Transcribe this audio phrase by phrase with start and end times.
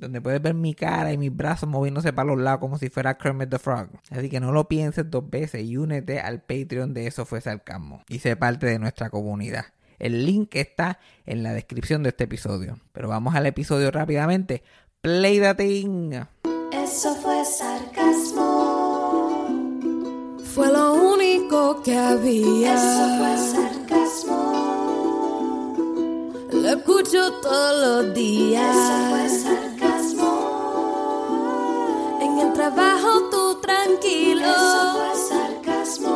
[0.00, 3.16] donde puedes ver mi cara y mis brazos moviéndose para los lados como si fuera
[3.16, 3.88] Kermit the Frog.
[4.10, 8.02] Así que no lo pienses dos veces y únete al Patreon de Eso Fue Sarcasmo
[8.08, 9.66] y sé parte de nuestra comunidad.
[10.00, 12.78] El link está en la descripción de este episodio.
[12.92, 14.62] Pero vamos al episodio rápidamente.
[15.02, 16.12] Play the thing.
[16.72, 18.40] Eso fue sarcasmo.
[20.54, 22.74] Fue lo único que había.
[22.74, 24.40] Eso fue sarcasmo.
[26.52, 28.74] Lo escucho todos los días.
[28.74, 29.69] Eso fue sarcasmo.
[32.30, 34.42] En el trabajo tú tranquilo.
[34.42, 35.14] Eso fue
[35.62, 36.14] sarcasmo.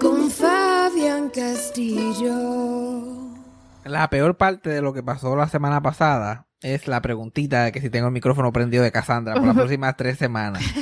[0.00, 2.34] Con Fabián Castillo.
[3.84, 7.80] La peor parte de lo que pasó la semana pasada es la preguntita de que
[7.80, 10.62] si tengo el micrófono prendido de Cassandra por las próximas tres semanas.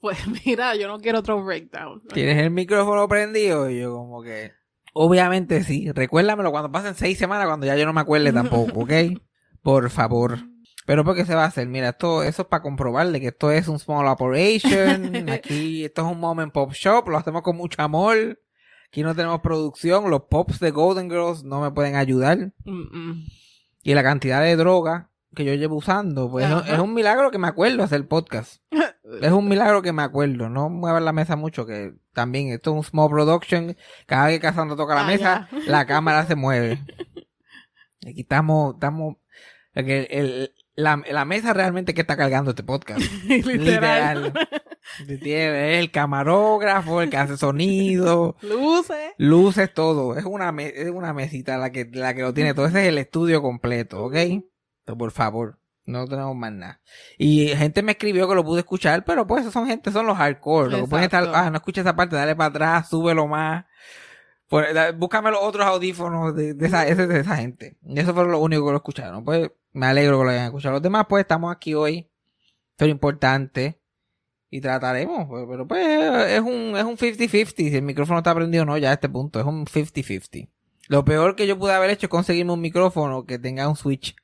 [0.00, 2.00] Pues mira, yo no quiero otro breakdown.
[2.14, 3.68] ¿Tienes el micrófono prendido?
[3.68, 4.52] Y yo como que...
[4.94, 5.92] Obviamente sí.
[5.92, 8.92] Recuérdamelo cuando pasen seis semanas, cuando ya yo no me acuerde tampoco, ¿ok?
[9.62, 10.38] Por favor.
[10.90, 11.68] Pero ¿por qué se va a hacer?
[11.68, 15.28] Mira, esto, eso es para comprobarle que esto es un small operation.
[15.30, 17.06] Aquí, esto es un mom and pop shop.
[17.08, 18.40] Lo hacemos con mucho amor.
[18.88, 20.10] Aquí no tenemos producción.
[20.10, 22.50] Los pops de Golden Girls no me pueden ayudar.
[23.84, 27.46] Y la cantidad de droga que yo llevo usando, pues es, un milagro que me
[27.46, 28.60] acuerdo hacer podcast.
[29.22, 30.48] Es un milagro que me acuerdo.
[30.48, 33.76] No muevan la mesa mucho, que también esto es un small production.
[34.06, 36.80] Cada vez que Cassandra toca la Ah, mesa, la cámara se mueve.
[38.04, 39.14] Aquí estamos, estamos,
[39.72, 43.00] que el- la, la mesa realmente que está cargando este podcast.
[43.28, 44.32] Literal.
[45.22, 49.12] Tiene el camarógrafo, el que hace sonido, Luces.
[49.18, 50.16] luces, todo.
[50.16, 52.66] Es una, me- es una mesita la que, la que lo tiene todo.
[52.66, 54.14] Ese es el estudio completo, ¿ok?
[54.14, 54.44] Entonces,
[54.98, 56.80] por favor, no tenemos más nada.
[57.18, 60.70] Y gente me escribió que lo pude escuchar, pero pues son gente, son los hardcore.
[60.70, 63.66] Lo que pueden estar, ah, no escucha esa parte, dale para atrás, súbelo más.
[64.50, 67.76] Pues, da- búscame los otros audífonos de, de esa, ese- de esa gente.
[67.86, 69.24] Y eso fue lo único que lo escucharon.
[69.24, 70.74] Pues me alegro que lo hayan escuchado.
[70.74, 72.10] Los demás, pues estamos aquí hoy.
[72.72, 73.80] Esto es importante.
[74.50, 75.26] Y trataremos.
[75.28, 75.86] pues, Pero pues
[76.32, 77.54] es un, es un 50-50.
[77.56, 79.38] Si el micrófono está prendido o no, ya a este punto.
[79.38, 80.50] Es un 50-50.
[80.88, 84.16] Lo peor que yo pude haber hecho es conseguirme un micrófono que tenga un switch.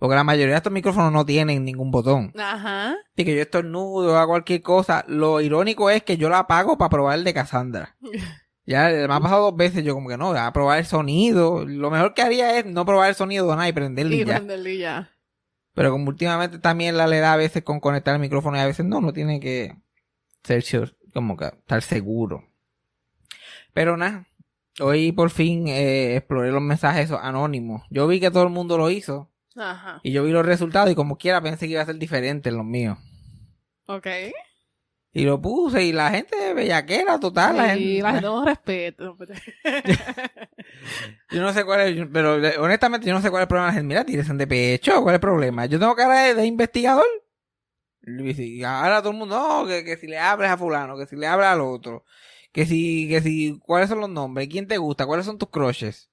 [0.00, 2.32] Porque la mayoría de estos micrófonos no tienen ningún botón.
[2.36, 2.96] Ajá.
[3.14, 5.04] Y que yo estornudo hago cualquier cosa.
[5.06, 7.96] Lo irónico es que yo la apago para probar el de Cassandra.
[8.66, 11.64] Ya me ha pasado dos veces, yo como que no, voy a probar el sonido.
[11.66, 14.36] Lo mejor que haría es no probar el sonido de nada y prenderlo y ya.
[14.36, 15.10] prenderle ya.
[15.74, 18.66] Pero como últimamente también la le da a veces con conectar el micrófono y a
[18.66, 19.76] veces no, no tiene que
[20.44, 20.64] ser
[21.14, 22.44] como que estar seguro.
[23.72, 24.26] Pero nada,
[24.80, 27.82] hoy por fin eh, exploré los mensajes esos anónimos.
[27.90, 30.00] Yo vi que todo el mundo lo hizo Ajá.
[30.02, 32.56] y yo vi los resultados y como quiera pensé que iba a ser diferente en
[32.56, 32.98] los míos.
[33.86, 34.06] Ok.
[35.12, 37.56] Y lo puse y la gente bellaquera total.
[37.56, 39.16] La gente, la gente no respeto.
[41.30, 43.66] Yo no sé cuál es, pero eh, honestamente yo no sé cuál es el problema
[43.66, 43.88] de la gente.
[43.88, 45.66] Mira, tíresen de pecho, ¿cuál es el problema?
[45.66, 47.04] Yo tengo cara de, de investigador.
[48.02, 51.16] Y ahora todo el mundo, no, que, que si le hables a fulano, que si
[51.16, 52.04] le hablas al otro,
[52.52, 54.48] que si, que si, ¿cuáles son los nombres?
[54.48, 55.06] ¿Quién te gusta?
[55.06, 56.10] ¿Cuáles son tus crushes?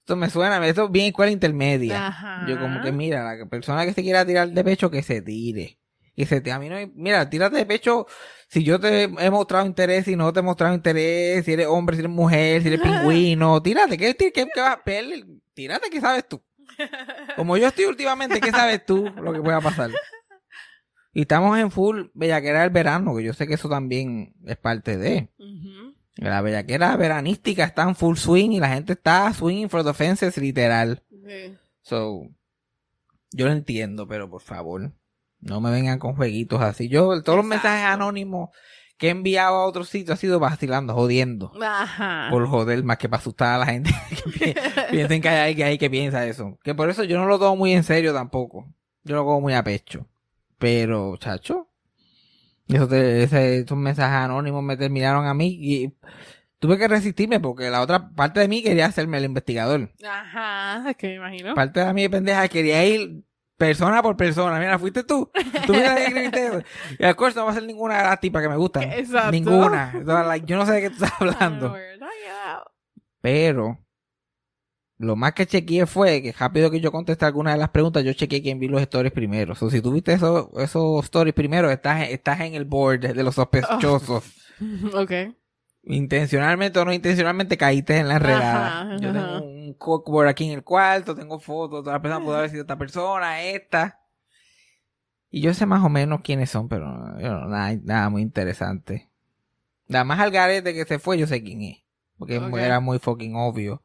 [0.00, 2.06] Esto me suena, esto es bien escuela intermedia.
[2.06, 2.46] Ajá.
[2.48, 5.77] Yo como que mira, la persona que se quiera tirar de pecho, que se tire.
[6.20, 8.04] Y se te, a mí no hay- mira, tírate de pecho
[8.48, 11.94] si yo te he mostrado interés, si no te he mostrado interés, si eres hombre,
[11.94, 15.24] si eres mujer, si eres pingüino, tírate, ¿qué, qué, qué, qué vas a pelear?
[15.54, 16.42] Tírate, ¿qué sabes tú?
[17.36, 19.90] Como yo estoy últimamente, ¿qué sabes tú lo que pueda pasar?
[21.12, 24.96] Y estamos en full bellaquera del verano, que yo sé que eso también es parte
[24.98, 25.28] de.
[25.38, 25.94] Ujú.
[26.16, 30.36] La bellaquera veranística está en full swing y la gente está swinging for the fences
[30.36, 31.00] literal.
[31.10, 31.56] Sí.
[31.82, 32.28] So,
[33.30, 34.92] yo lo entiendo, pero por favor,
[35.40, 36.88] no me vengan con jueguitos así.
[36.88, 38.50] Yo, todos los mensajes anónimos
[38.96, 41.52] que he enviado a otros sitios ha sido vacilando, jodiendo.
[41.62, 42.28] Ajá.
[42.30, 43.90] Por joder, más que para asustar a la gente
[44.38, 44.54] que pi-
[44.90, 46.58] piensen que hay alguien ahí que piensa eso.
[46.64, 48.66] Que por eso yo no lo tomo muy en serio tampoco.
[49.04, 50.06] Yo lo cojo muy a pecho.
[50.58, 51.68] Pero, chacho,
[52.66, 55.94] eso te- ese- esos mensajes anónimos me terminaron a mí y
[56.58, 59.92] tuve que resistirme porque la otra parte de mí quería hacerme el investigador.
[60.04, 60.90] Ajá.
[60.90, 61.54] Es que me imagino.
[61.54, 63.22] Parte de mí pendeja quería ir
[63.58, 64.58] persona por persona.
[64.58, 65.30] Mira, fuiste tú.
[65.66, 66.62] Tú mira que escribiste eso.
[66.98, 68.84] Y of course no va a ser ninguna de las tipas que me gustan.
[68.84, 69.32] Exacto.
[69.32, 69.92] Ninguna.
[69.94, 71.76] Entonces, like, yo no sé de qué tú estás hablando.
[73.20, 73.78] Pero
[74.98, 78.12] lo más que chequeé fue que rápido que yo contesté algunas de las preguntas, yo
[78.12, 79.52] chequeé quién vi los stories primero.
[79.52, 83.22] O sea, si tú viste esos, esos stories primero, estás, estás en el board de
[83.22, 84.24] los sospechosos.
[84.92, 85.12] Ok.
[85.84, 88.80] Intencionalmente o no intencionalmente caíste en la enredada.
[88.82, 89.20] Ajá, Yo ajá.
[89.38, 92.62] tengo un cookboard aquí en el cuarto, tengo fotos, toda la persona puede haber sido
[92.62, 94.00] esta persona, esta.
[95.30, 99.08] Y yo sé más o menos quiénes son, pero know, nada, nada muy interesante.
[99.86, 101.78] Nada más al garete que se fue, yo sé quién es.
[102.18, 103.82] Porque era muy fucking obvio.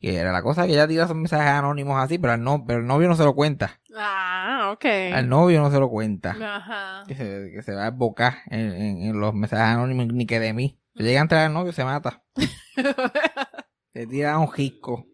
[0.00, 2.80] Que era la cosa que ella tira esos mensajes anónimos así, pero, al no, pero
[2.80, 3.80] el novio no se lo cuenta.
[3.96, 4.84] Ah, ok.
[5.14, 6.32] Al novio no se lo cuenta.
[6.32, 7.04] Ajá.
[7.06, 10.38] Que se, que se va a bocar en, en- en los mensajes anónimos, ni que
[10.40, 10.78] de mí.
[10.96, 12.22] Llega a entrar al novio, se mata.
[13.92, 15.06] Se tira un jisco.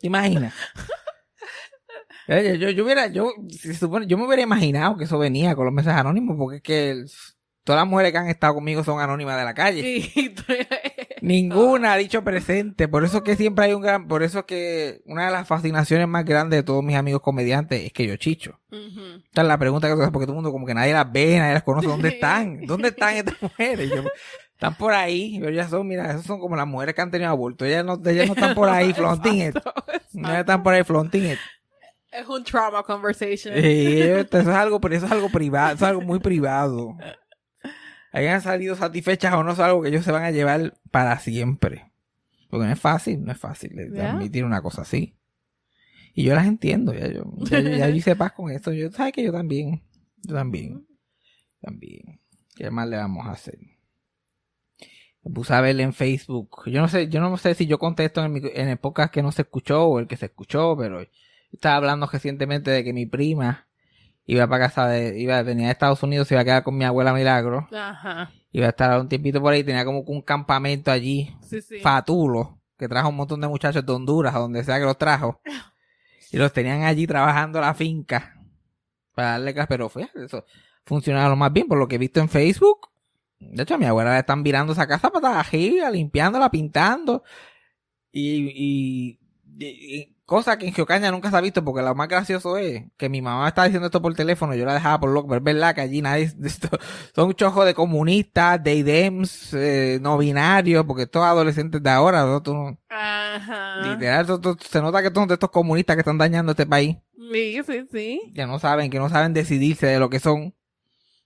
[0.00, 0.54] ¿Te imaginas?
[2.28, 5.66] Oye, yo, yo hubiera, yo, se supone, yo me hubiera imaginado que eso venía con
[5.66, 7.10] los mensajes anónimos, porque es que el-
[7.64, 10.10] todas las mujeres que han estado conmigo son anónimas de la calle.
[10.34, 10.54] Tú-
[11.20, 12.88] Ninguna ha dicho presente.
[12.88, 15.46] Por eso es que siempre hay un gran, por eso es que una de las
[15.46, 18.60] fascinaciones más grandes de todos mis amigos comediantes es que yo chicho.
[18.70, 19.22] Ujú.
[19.24, 21.10] Esta es la pregunta que se hace, porque todo el mundo como que nadie las
[21.12, 21.86] ve, nadie las conoce.
[21.88, 22.64] ¿Dónde están?
[22.66, 23.90] ¿Dónde están estas mujeres?
[23.90, 24.02] Yo,
[24.54, 27.30] están por ahí, pero ellas son, mira, esas son como las mujeres que han tenido
[27.30, 27.64] aborto.
[27.64, 29.56] Ellas no, ellas no están por ahí flaunting it.
[30.12, 31.38] No están por ahí flaunting it.
[32.12, 33.54] Es un trauma conversation.
[33.60, 36.96] Sí, eso es algo, pero eso es algo privado, eso es algo muy privado.
[38.12, 41.90] Hayan salido satisfechas o no es algo que ellos se van a llevar para siempre.
[42.48, 44.12] Porque no es fácil, no es fácil Ya.
[44.12, 45.16] admitir una cosa así.
[46.14, 48.72] Y yo las entiendo, ya yo, ya, yo- ya yo hice paz con esto.
[48.72, 49.82] Yo, sabes que yo también,
[50.22, 50.86] yo también,
[51.60, 52.20] también.
[52.54, 53.58] ¿Qué más le vamos a hacer?
[55.32, 56.62] Puse a verle en Facebook.
[56.66, 59.22] Yo no sé, yo no sé si yo contesto en micro- en el podcast que
[59.22, 61.00] no se escuchó o el que se escuchó, pero
[61.52, 63.66] estaba hablando recientemente de que mi prima
[64.26, 66.84] iba para casa de, iba, venía de Estados Unidos, se iba a quedar con mi
[66.84, 68.30] abuela Milagro, Ajá.
[68.52, 71.78] iba a estar un tiempito por ahí, tenía como un campamento allí, Sí, sí.
[71.80, 75.40] fatulo, que trajo un montón de muchachos de Honduras, a donde sea que los trajo,
[76.32, 78.36] y los tenían allí trabajando la finca,
[79.14, 80.44] para darle gas, pero fue, eso
[80.84, 82.88] funcionaba lo más bien, por lo que he visto en Facebook,
[83.52, 87.22] de hecho a mi abuela le están virando esa casa para estar arriba, limpiándola, pintando,
[88.12, 89.18] y, y,
[89.58, 92.84] y- y cosa que en Geocaña nunca se ha visto, porque lo más gracioso es
[92.96, 95.44] que mi mamá estaba diciendo esto por teléfono, yo la dejaba por loco, pero es
[95.44, 96.68] verdad que allí nadie, esto,
[97.14, 102.24] son un chojo de comunistas, de IDEMS, eh, no binarios, porque estos adolescentes de ahora,
[102.24, 102.42] ¿no?
[102.42, 103.82] Tú no- Ajá.
[103.90, 106.96] literal, tú- tú- se nota que son de estos comunistas que están dañando este país,
[107.32, 108.32] Sí, sí, sí.
[108.34, 110.54] que no saben, que no saben decidirse de lo que son.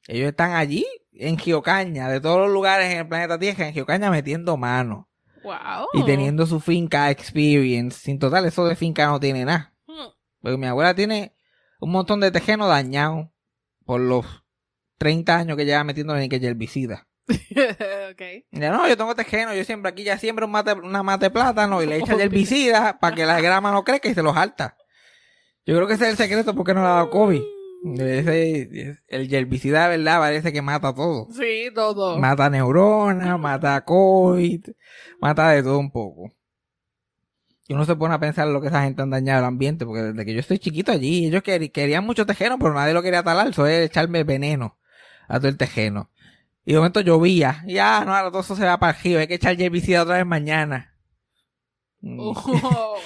[0.07, 0.87] Ellos están allí,
[1.19, 5.09] en Geocaña, de todos los lugares en el planeta Tierra, en Geocaña metiendo mano.
[5.43, 5.87] Wow.
[5.95, 8.01] y teniendo su finca experience.
[8.01, 9.73] Sin total, eso de finca no tiene nada.
[9.87, 10.09] Hmm.
[10.43, 11.35] Porque mi abuela tiene
[11.81, 13.33] un montón de tejeno dañado
[13.87, 14.27] por los
[14.99, 17.07] 30 años que lleva metiéndole en que herbicida.
[18.51, 21.31] Ya no, yo tengo tejeno, yo siempre aquí ya siembro un mate, una mate de
[21.31, 24.77] plátano y le echa herbicida para que la grama no crezca y se los alta.
[25.67, 27.43] Yo creo que ese es el secreto porque no le ha dado COVID.
[27.97, 31.29] Ese- el herbicida verdad parece que mata todo.
[31.33, 32.19] Sí, todo.
[32.19, 34.67] Mata neuronas, mata COVID,
[35.21, 36.31] mata de todo un poco.
[37.69, 40.03] Y uno se pone a pensar lo que esa gente han dañado el ambiente, porque
[40.03, 43.23] desde que yo estoy chiquito allí, ellos quer- querían mucho tejeno, pero nadie lo quería
[43.23, 44.79] talar, eso es echarme veneno
[45.29, 46.11] a todo el tejeno.
[46.65, 49.19] Y de momento llovía, y ya, no, ahora todo eso se va para el río,
[49.19, 50.95] hay que echar herbicida otra vez mañana.
[52.01, 52.97] Oh.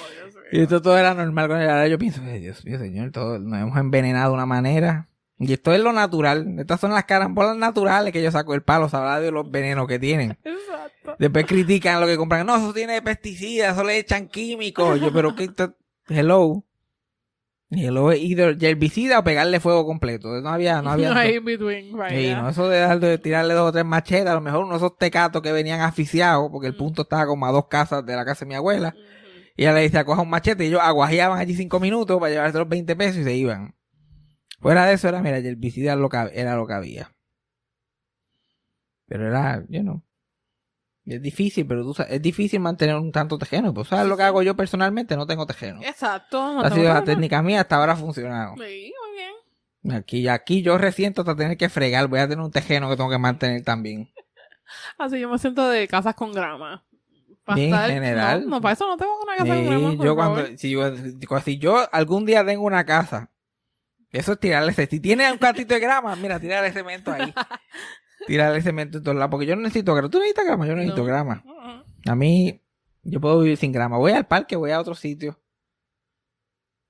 [0.53, 1.57] Y esto todo era normal con.
[1.59, 5.07] Ahora yo pienso, "Ay, Dios mío, señor, todo, nos hemos envenenado de una manera.
[5.39, 6.59] Y esto es lo natural.
[6.59, 9.97] Estas son las carambolas naturales que yo saco el palo, sabrá de los venenos que
[9.97, 10.37] tienen.
[10.43, 11.15] Exacto.
[11.17, 12.45] Después critican lo que compran.
[12.45, 15.01] No, eso tiene pesticidas, eso le echan químicos.
[15.01, 15.49] Yo, pero que
[16.07, 16.63] hello.
[17.71, 20.39] Hello, either herbicida o pegarle fuego completo.
[20.41, 21.09] No había, no había.
[21.11, 22.11] No hay in between, right?
[22.11, 24.73] Sí, no, eso de, dar- de tirarle dos o tres machetas, a lo mejor uno
[24.73, 28.15] de esos tecatos que venían asfixiados, porque el punto estaba como a dos casas de
[28.15, 28.93] la casa de mi abuela.
[29.55, 30.63] Y ella le decía, coja un machete.
[30.63, 33.75] Y ellos aguajeaban allí cinco minutos para llevarse los 20 pesos y se iban.
[34.59, 37.11] Fuera de eso era, mira, el herbicida lo que- era lo que había.
[39.07, 40.01] Pero era, you know.
[41.05, 43.73] Es difícil, pero tú sabes, es difícil mantener un tanto tejeno.
[43.73, 45.81] Pues sabes lo que hago yo personalmente, no tengo tejeno.
[45.83, 46.53] Exacto.
[46.53, 48.53] no Ha sido la técnica mía, hasta ahora ha funcionado.
[48.55, 49.97] Sí, muy bien.
[49.97, 52.07] Aquí, aquí yo resiento hasta tener que fregar.
[52.07, 54.09] Voy a tener un tejeno que tengo que mantener también.
[54.97, 56.85] Así yo me siento de casas con grama.
[57.45, 58.43] Pa' Bien, estar- general.
[58.43, 60.83] No, no, para eso no tengo una casa Sí, con yo cuando, si yo,
[61.43, 63.29] si yo algún día tengo una casa,
[64.11, 64.95] eso es tirarle cemento.
[64.95, 67.33] Si tiene un catito de grama, mira, tirarle cemento ahí.
[68.27, 69.31] tirarle cemento en todos lados.
[69.31, 70.09] Porque yo no necesito grama.
[70.09, 71.07] Tú necesitas grama, yo no necesito No.
[71.07, 71.43] grama.
[72.07, 72.61] A mí,
[73.03, 73.97] yo puedo vivir sin grama.
[73.97, 75.39] Voy al parque, voy a otro sitio.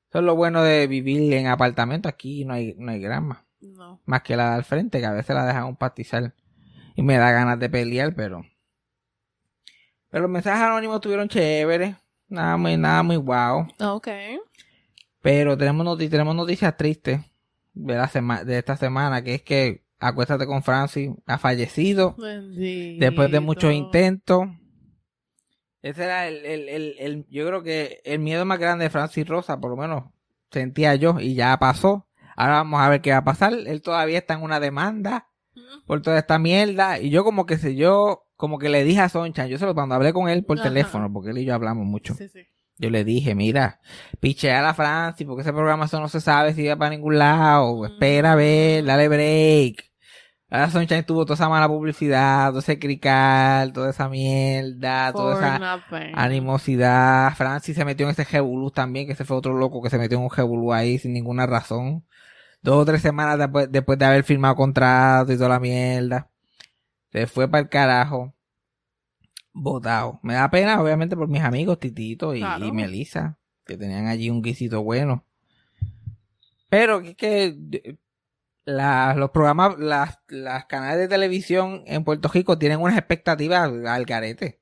[0.09, 2.07] Eso es lo bueno de vivir en apartamento.
[2.07, 3.45] Aquí no hay, no hay grama.
[3.61, 4.01] No.
[4.05, 6.35] Más que la de al frente, que a veces la dejan un pastizal.
[6.95, 8.43] Y me da ganas de pelear, pero.
[10.13, 11.95] Pero los mensajes anónimos estuvieron chéveres.
[12.27, 13.65] Nada muy, nada muy guau.
[13.79, 14.07] Ok.
[15.23, 17.19] Pero tenemos, noti- tenemos noticias tristes
[17.73, 23.03] de, la sema- de esta semana, que es que Acuéstate con Francis ha fallecido Bendito.
[23.05, 24.43] después de muchos intentos.
[25.81, 29.27] Ese era el, el, el, el- yo creo que el miedo más grande de Francis
[29.27, 30.03] Rosa, por lo menos
[30.51, 32.07] sentía yo, y ya pasó.
[32.35, 33.53] Ahora vamos a ver qué va a pasar.
[33.53, 35.27] Él todavía está en una demanda
[35.87, 36.99] por toda esta mierda.
[36.99, 39.95] Y yo como que sé yo, como que le dije a Sonchan, yo solo cuando
[39.95, 40.67] hablé con él por Ajá.
[40.67, 42.13] teléfono, porque él y yo hablamos mucho.
[42.13, 42.41] Sí, sí.
[42.77, 43.79] Yo le dije, mira,
[44.19, 47.17] pichea a la Francis, porque ese programa eso no se sabe si va para ningún
[47.17, 47.85] lado.
[47.85, 49.89] Espera a ver, dale break.
[50.49, 55.59] Ahora Sunshine tuvo toda esa mala publicidad, todo ese crical, toda esa mierda, toda esa
[55.59, 56.11] nothing.
[56.13, 57.33] animosidad.
[57.37, 60.17] Francis se metió en ese jebulú también, que ese fue otro loco que se metió
[60.17, 62.05] en un jebulú ahí sin ninguna razón.
[62.61, 66.29] Dos o tres semanas después, después de haber firmado contrato y toda la mierda.
[67.13, 68.33] Se fue para el carajo.
[69.53, 70.19] Botado.
[70.23, 72.65] Me da pena, obviamente, por mis amigos Titito y, Claro.
[72.65, 75.23] y Melissa, que tenían allí un guisito bueno.
[76.69, 77.97] Pero que, que
[78.65, 84.05] la- los programas, las, las canales de televisión en Puerto Rico tienen unas expectativas al,
[84.05, 84.59] garete.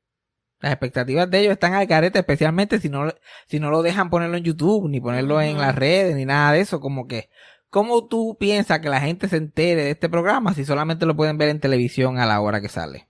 [0.60, 3.13] Las expectativas de ellos están al garete, especialmente si no,
[3.48, 6.60] si no lo dejan ponerlo en YouTube, ni ponerlo en las redes, ni nada de
[6.60, 6.81] eso.
[6.81, 7.29] Como que,
[7.72, 11.40] ¿cómo tú piensas que la gente se entere de este programa si solamente lo pueden
[11.40, 13.10] ver en televisión a la hora que sale?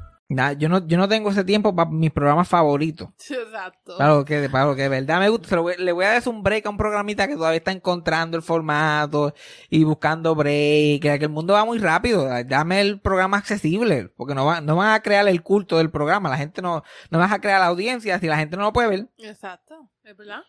[0.33, 3.09] Na- yo no, yo no tengo ese tiempo para mis programas favoritos.
[3.29, 3.97] Exacto.
[3.97, 5.59] Para lo que, para lo que de verdad me gusta.
[5.59, 8.43] Voy- le voy a dar un break a un programita que todavía está encontrando el
[8.43, 9.33] formato
[9.69, 11.01] y buscando break.
[11.01, 12.29] Que el mundo va muy rápido.
[12.45, 14.09] Dame el programa accesible.
[14.15, 16.29] Porque no, va, no van a crear el culto del programa.
[16.29, 18.87] La gente no, no vas a crear la audiencia si la gente no lo puede
[18.89, 19.07] ver.
[19.17, 19.89] Exacto.
[20.03, 20.41] ¿Es verdad?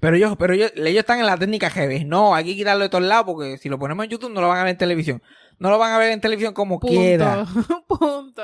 [0.00, 2.04] Pero ellos, pero ellos, ellos están en la técnica heavy.
[2.04, 4.48] No, hay que quitarlo de todos lados porque si lo ponemos en YouTube no lo
[4.48, 5.22] van a ver en televisión.
[5.58, 6.94] No lo van a ver en televisión como Punto.
[6.94, 7.46] quiera.
[7.88, 8.42] Punto.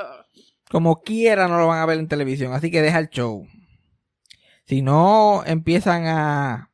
[0.71, 3.45] Como quiera no lo van a ver en televisión, así que deja el show.
[4.65, 6.71] Si no empiezan a...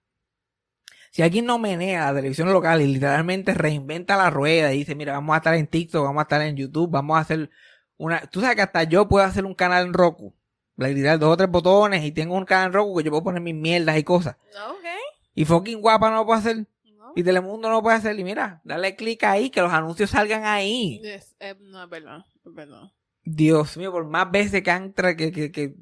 [1.11, 5.13] Si alguien no menea la televisión local y literalmente reinventa la rueda y dice, mira,
[5.13, 7.49] vamos a estar en TikTok, vamos a estar en YouTube, vamos a hacer
[7.97, 8.21] una...
[8.21, 10.35] Tú sabes que hasta yo puedo hacer un canal en Roku.
[10.75, 13.41] Le dos o tres botones y tengo un canal en Roku que yo puedo poner
[13.41, 14.35] mis mierdas y cosas.
[14.69, 14.85] Ok.
[15.33, 16.67] Y fucking guapa no lo puedo hacer.
[16.93, 17.13] No.
[17.15, 18.19] Y Telemundo no lo puede hacer.
[18.19, 21.01] Y mira, dale clic ahí, que los anuncios salgan ahí.
[21.03, 22.25] Es- no es verdad.
[22.45, 22.91] Es verdad.
[23.29, 25.75] Dios mío, por más veces que han tra que, que, que...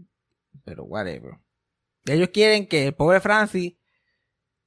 [0.63, 1.37] Pero whatever.
[2.05, 3.73] Ellos quieren que el pobre Francis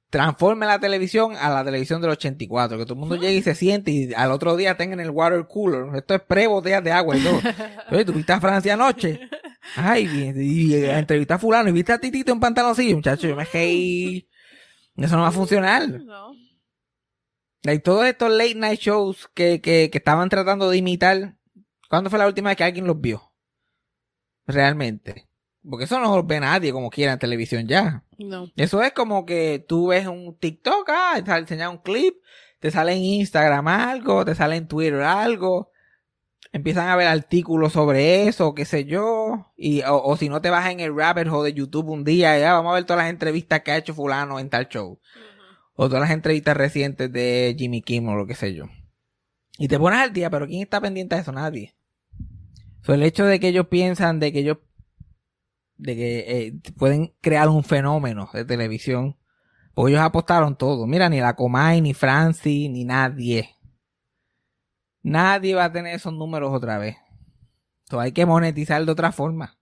[0.09, 2.77] transforme la televisión a la televisión del 84.
[2.77, 5.45] Que todo el mundo llegue y se siente y al otro día tengan el water
[5.47, 5.95] cooler.
[5.95, 7.39] Esto es pre botellas de agua y todo.
[7.91, 9.19] Oye, ¿tú viste a Francia anoche?
[9.75, 12.95] Ay, y, y entrevisté a fulano y viste a Titito en pantaloncillo.
[12.95, 14.27] Muchacho, yo me reí.
[14.95, 15.87] Eso no va a funcionar.
[15.89, 16.31] No.
[17.83, 21.35] Todos estos late night shows que, que, que estaban tratando de imitar,
[21.89, 23.33] ¿cuándo fue la última vez que alguien los vio?
[24.47, 25.27] Realmente.
[25.69, 28.05] Porque eso no lo ve nadie como quiera en televisión ya.
[28.17, 28.49] No.
[28.55, 32.15] Eso es como que tú ves un TikTok, ah, te sale enseñar un clip,
[32.59, 35.71] te sale en Instagram algo, te sale en Twitter algo,
[36.51, 40.49] empiezan a ver artículos sobre eso, qué sé yo, y, o, o si no te
[40.49, 43.09] vas en el rabbit hole de YouTube un día, ya vamos a ver todas las
[43.09, 44.99] entrevistas que ha hecho fulano en tal show
[45.81, 48.65] o todas las entrevistas recientes de Jimmy Kimmel o lo que sé yo.
[49.57, 51.31] Y te pones al día, pero ¿quién está pendiente de eso?
[51.31, 51.73] Nadie.
[52.81, 54.57] So, el hecho de que ellos piensan de que ellos
[55.77, 59.17] de que eh, pueden crear un fenómeno de televisión,
[59.73, 60.85] pues ellos apostaron todo.
[60.87, 63.55] Mira, ni la Comay, ni Francis, ni nadie.
[65.01, 66.97] Nadie va a tener esos números otra vez.
[67.89, 69.57] So, hay que monetizar de otra forma.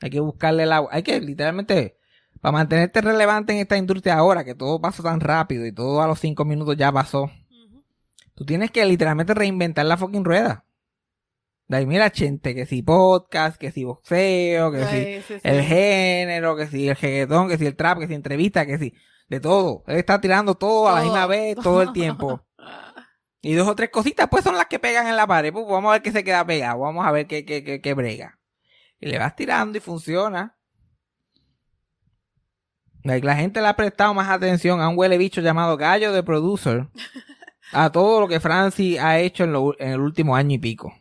[0.00, 0.86] Hay que buscarle la...
[0.90, 2.00] Hay que literalmente
[2.40, 6.06] para mantenerte relevante en esta industria ahora, que todo pasa tan rápido y todo a
[6.06, 7.30] los cinco minutos ya pasó,
[8.34, 10.64] tú tienes que literalmente reinventar la fucking rueda.
[11.70, 15.40] De ahí mira, gente, que si podcast, que si boxeo, que si Ay, sí, sí.
[15.44, 18.92] el género, que si el reggaetón, que si el trap, que si entrevista, que si
[19.28, 19.84] de todo.
[19.86, 22.44] Él está tirando todo a la misma vez, todo el tiempo.
[23.42, 25.50] Y dos o tres cositas, pues son las que pegan en la pared.
[25.50, 26.80] Pues vamos a ver qué se queda pegado.
[26.80, 28.38] Vamos a ver qué, qué, qué, qué brega.
[28.98, 30.58] Y le vas tirando y funciona.
[33.02, 36.88] La gente le ha prestado más atención a un huele bicho llamado Gallo de Producer.
[37.72, 40.92] A todo lo que Francis ha hecho en, lo- en el último año y pico.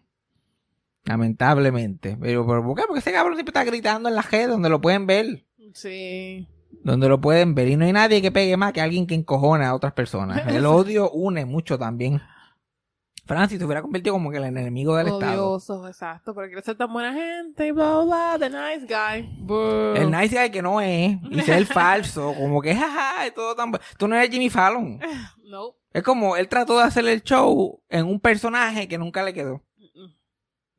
[1.06, 2.18] Lamentablemente.
[2.20, 2.84] Pero, ¿pero ¿por qué?
[2.88, 5.46] Porque ese cabrón siempre está gritando en la red donde lo pueden ver.
[5.74, 6.48] Sí.
[6.84, 7.68] Donde lo pueden ver.
[7.68, 10.42] Y no hay nadie que pegue más que alguien que encojona a otras personas.
[10.48, 12.22] El odio une mucho también.
[13.26, 15.52] Francis se hubiera convertido como que el enemigo del Estado.
[15.52, 16.34] Odioso, exacto.
[16.34, 18.40] Pero quiere ser tan buena gente y bla, bla, bla.
[18.40, 19.30] The nice guy.
[19.46, 19.94] Boo.
[19.94, 21.16] El nice guy que no es.
[21.30, 22.34] Y ser falso.
[22.34, 23.72] Como que jaja, y todo tan...
[24.00, 25.00] Tú no eres Jimmy Fallon.
[25.50, 25.74] No.
[25.92, 29.64] Es como él trató de hacer el show en un personaje que nunca le quedó.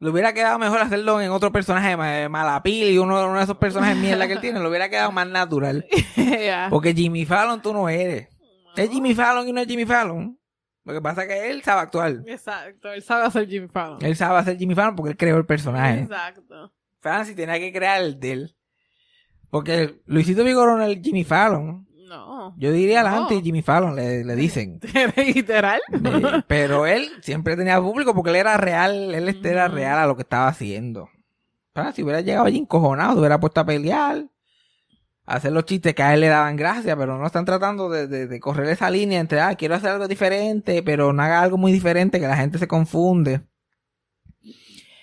[0.00, 3.58] Le hubiera quedado mejor hacerlo en otro personaje ma- malapil y uno, uno de esos
[3.58, 4.58] personajes mierda que él tiene.
[4.58, 5.86] Le hubiera quedado más natural.
[6.70, 8.28] Porque Jimmy Fallon tú no eres.
[8.76, 10.38] Es Jimmy Fallon y no es Jimmy Fallon.
[10.84, 12.22] Lo que pasa es que él sabe actuar.
[12.26, 12.90] Exacto.
[12.90, 13.98] Él sabe hacer Jimmy Fallon.
[14.02, 16.00] Él sabe hacer Jimmy Fallon porque él creó el personaje.
[16.00, 16.72] Exacto.
[17.00, 18.56] Francis tenía que crear el de él.
[19.50, 21.86] Porque Luisito Vigorón es el Jimmy Fallon.
[22.10, 22.54] No.
[22.58, 23.22] Yo diría la No.
[23.22, 24.80] anti Jimmy Fallon, le, le dicen.
[25.16, 25.80] Literal.
[25.92, 29.76] Eh, pero él siempre tenía público porque él era real, él este era Ujú.
[29.76, 31.08] real a lo que estaba haciendo.
[31.72, 34.24] Pero si hubiera llegado allí encojonado, se hubiera puesto a pelear,
[35.24, 38.08] a hacer los chistes que a él le daban gracia, pero no están tratando de,
[38.08, 41.58] de- de correr esa línea entre, ah, quiero hacer algo diferente, pero no haga algo
[41.58, 43.42] muy diferente que la gente se confunde.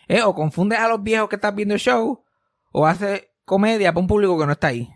[0.10, 2.22] Eh, o confundes a los viejos que están viendo el show,
[2.74, 4.90] o hace comedia para un público que no está ahí.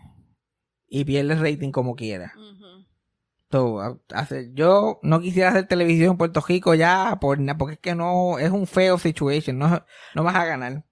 [0.94, 2.34] Y pierde rating como quiera.
[3.80, 7.94] A- hacer- yo no quisiera hacer televisión en Puerto Rico ya por, porque es que
[7.94, 9.84] no es un feo situation no,
[10.14, 10.84] no vas a ganar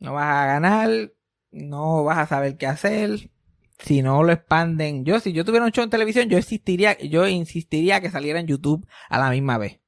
[0.00, 1.12] no vas a ganar
[1.52, 3.30] no vas a saber qué hacer
[3.78, 7.28] si no lo expanden yo si yo tuviera un show en televisión yo insistiría yo
[7.28, 9.78] insistiría que saliera en YouTube a la misma vez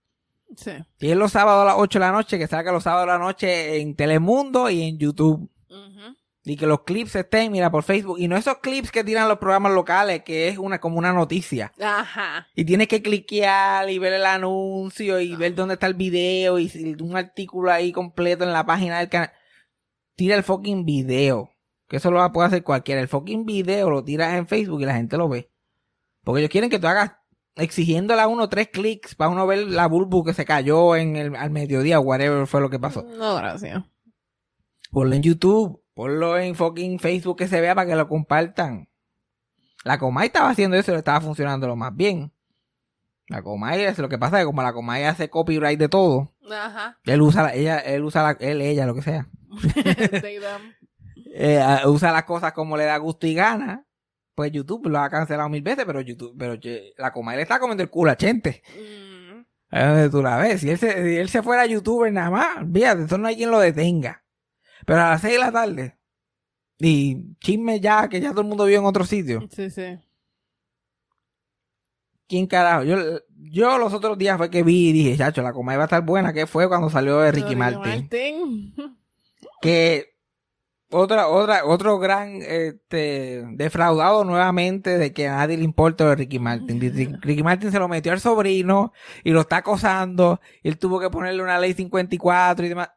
[0.57, 0.71] Sí.
[1.01, 3.19] si es los sábados a las 8 de la noche que salga los sábados a
[3.19, 5.51] la noche en Telemundo y en YouTube.
[6.49, 9.39] Y que los clips estén mira por Facebook y no esos clips que tiran los
[9.39, 12.47] programas locales que es una como una noticia Ajá.
[12.55, 16.69] y tienes que cliquear y ver el anuncio y ver dónde está el video y
[16.69, 19.33] si- un artículo ahí completo en la página del canal.
[20.15, 21.51] Tira el fucking video.
[21.89, 23.01] Que eso lo puede hacer cualquiera.
[23.01, 25.51] El fucking video lo tiras en Facebook y la gente lo ve.
[26.25, 27.13] Porque ellos quieren que tú hagas
[27.55, 31.37] exigiéndole a uno tres clics para uno ver la bulbu que se cayó en el,
[31.37, 33.03] al mediodía o whatever fue lo que pasó.
[33.03, 33.83] No, gracias.
[34.91, 38.87] Ponlo en YouTube, ponlo en fucking Facebook que se vea para que lo compartan.
[39.83, 42.33] La Comay estaba haciendo eso y le estaba funcionando lo más bien.
[43.29, 46.35] La Comay es lo que pasa es que como la Comay hace copyright de todo,
[46.53, 46.99] Ajá.
[47.05, 49.29] él usa la- ella, él usa la, él, ella, lo que sea.
[51.39, 53.85] Eh, ah, usa las cosas como le da gusto y gana.
[54.35, 56.59] Pues YouTube lo ha cancelado mil veces, pero YouTube, pero
[56.99, 58.63] la Comay le está comiendo el culo a Chente.
[58.75, 59.41] Mm.
[59.71, 60.61] Ahí es donde tú la ves.
[60.63, 63.51] Si él se, si él se fuera youtuber nada más, fíjate, eso no hay quien
[63.51, 64.23] lo detenga.
[64.87, 65.99] Pero a las seis de la tarde.
[66.79, 69.47] Y chisme ya, que ya todo el mundo vio en otro sitio.
[69.51, 69.99] Sí, sí.
[72.29, 72.85] ¿Quién carajo?
[72.85, 72.97] Yo,
[73.29, 76.03] yo los otros días fue que vi y dije, chacho, la coma iba a estar
[76.05, 76.33] buena.
[76.33, 78.01] que fue cuando salió de Ricky Martin?
[78.01, 78.75] Martin.
[79.61, 80.17] Que
[80.91, 86.17] otra, otra, otro gran este, defraudado nuevamente de que a nadie le importa lo de
[86.17, 86.81] Ricky Martin.
[86.81, 88.93] Ricky Ricky Martin se lo metió al sobrino
[89.25, 90.41] y lo está acosando.
[90.63, 92.91] Y él tuvo que ponerle una ley 54 y demás.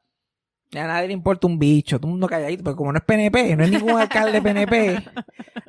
[0.75, 3.55] A nadie le importa un bicho, todo el mundo calladito, porque como no es PNP,
[3.55, 5.03] no es ningún alcalde PNP,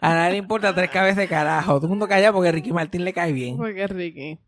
[0.00, 3.04] a nadie le importa tres cabezas de carajo, todo el mundo callado porque Ricky Martin
[3.04, 3.56] le cae bien.
[3.56, 4.38] Porque Ricky.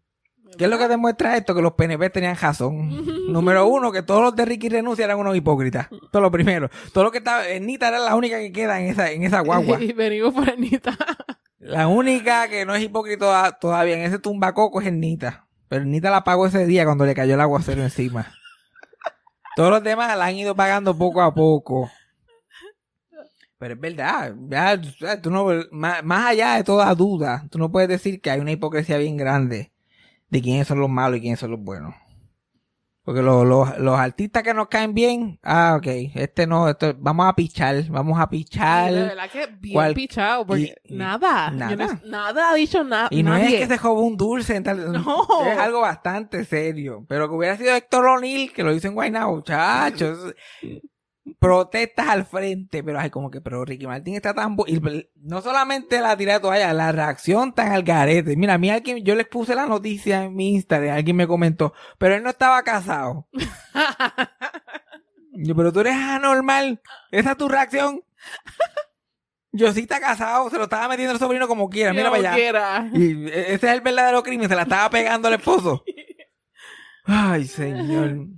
[0.58, 1.54] ¿Qué es lo que demuestra esto?
[1.54, 2.88] Que los PNP tenían razón.
[3.32, 5.88] Número uno, que todos los de Ricky Renuncia eran unos hipócritas.
[5.90, 6.68] Esto es lo primero.
[6.92, 9.78] Todo lo que estaba, Nita era la única que queda en esa, en esa guagua.
[9.82, 10.96] Y venimos por Anita.
[11.58, 15.46] La única que no es hipócrita todavía en ese tumbacoco es Ernita.
[15.68, 18.34] Pero Ernita la pagó ese día cuando le cayó el aguacero encima.
[19.54, 21.90] Todos los demás la han ido pagando poco a poco.
[23.58, 27.88] Pero es verdad, ya, tú no, más, más allá de toda duda, tú no puedes
[27.88, 29.70] decir que hay una hipocresía bien grande
[30.30, 31.94] de quiénes son los malos y quiénes son los buenos.
[33.04, 37.26] Porque los, los, los artistas que nos caen bien, ah, ok, este no, esto, vamos
[37.26, 38.92] a pichar, vamos a pichar.
[38.92, 40.46] De verdad que bien pichado.
[40.46, 41.50] Porque Y- y- nada.
[41.50, 41.74] nada.
[41.74, 43.08] No- nada ha dicho nada.
[43.10, 43.60] Y no nadie.
[43.60, 45.26] es que se robó un dulce, en tal- No.
[45.50, 47.04] es algo bastante serio.
[47.08, 50.32] Pero que hubiera sido Héctor O'Neill, que lo hizo en Guaynabo, muchachos.
[51.38, 54.56] Protestas al frente, pero ay, como que, pero Ricky Martin está tan...
[54.66, 54.80] y
[55.16, 58.36] no solamente la tirada de toalla, la reacción tan al garete.
[58.36, 61.74] Mira, a mí alguien, yo les puse la noticia en mi Instagram, alguien me comentó,
[61.98, 63.28] pero él no estaba casado.
[65.34, 66.82] Yo, pero tú eres anormal.
[67.10, 68.02] Esa es tu reacción.
[69.50, 72.34] Yo sí está casado, se lo estaba metiendo el sobrino como quiera, mira para allá.
[72.34, 72.90] quiera.
[72.92, 75.84] Y ese es el verdadero crimen, se la estaba pegando al esposo.
[77.04, 78.28] Ay, señor.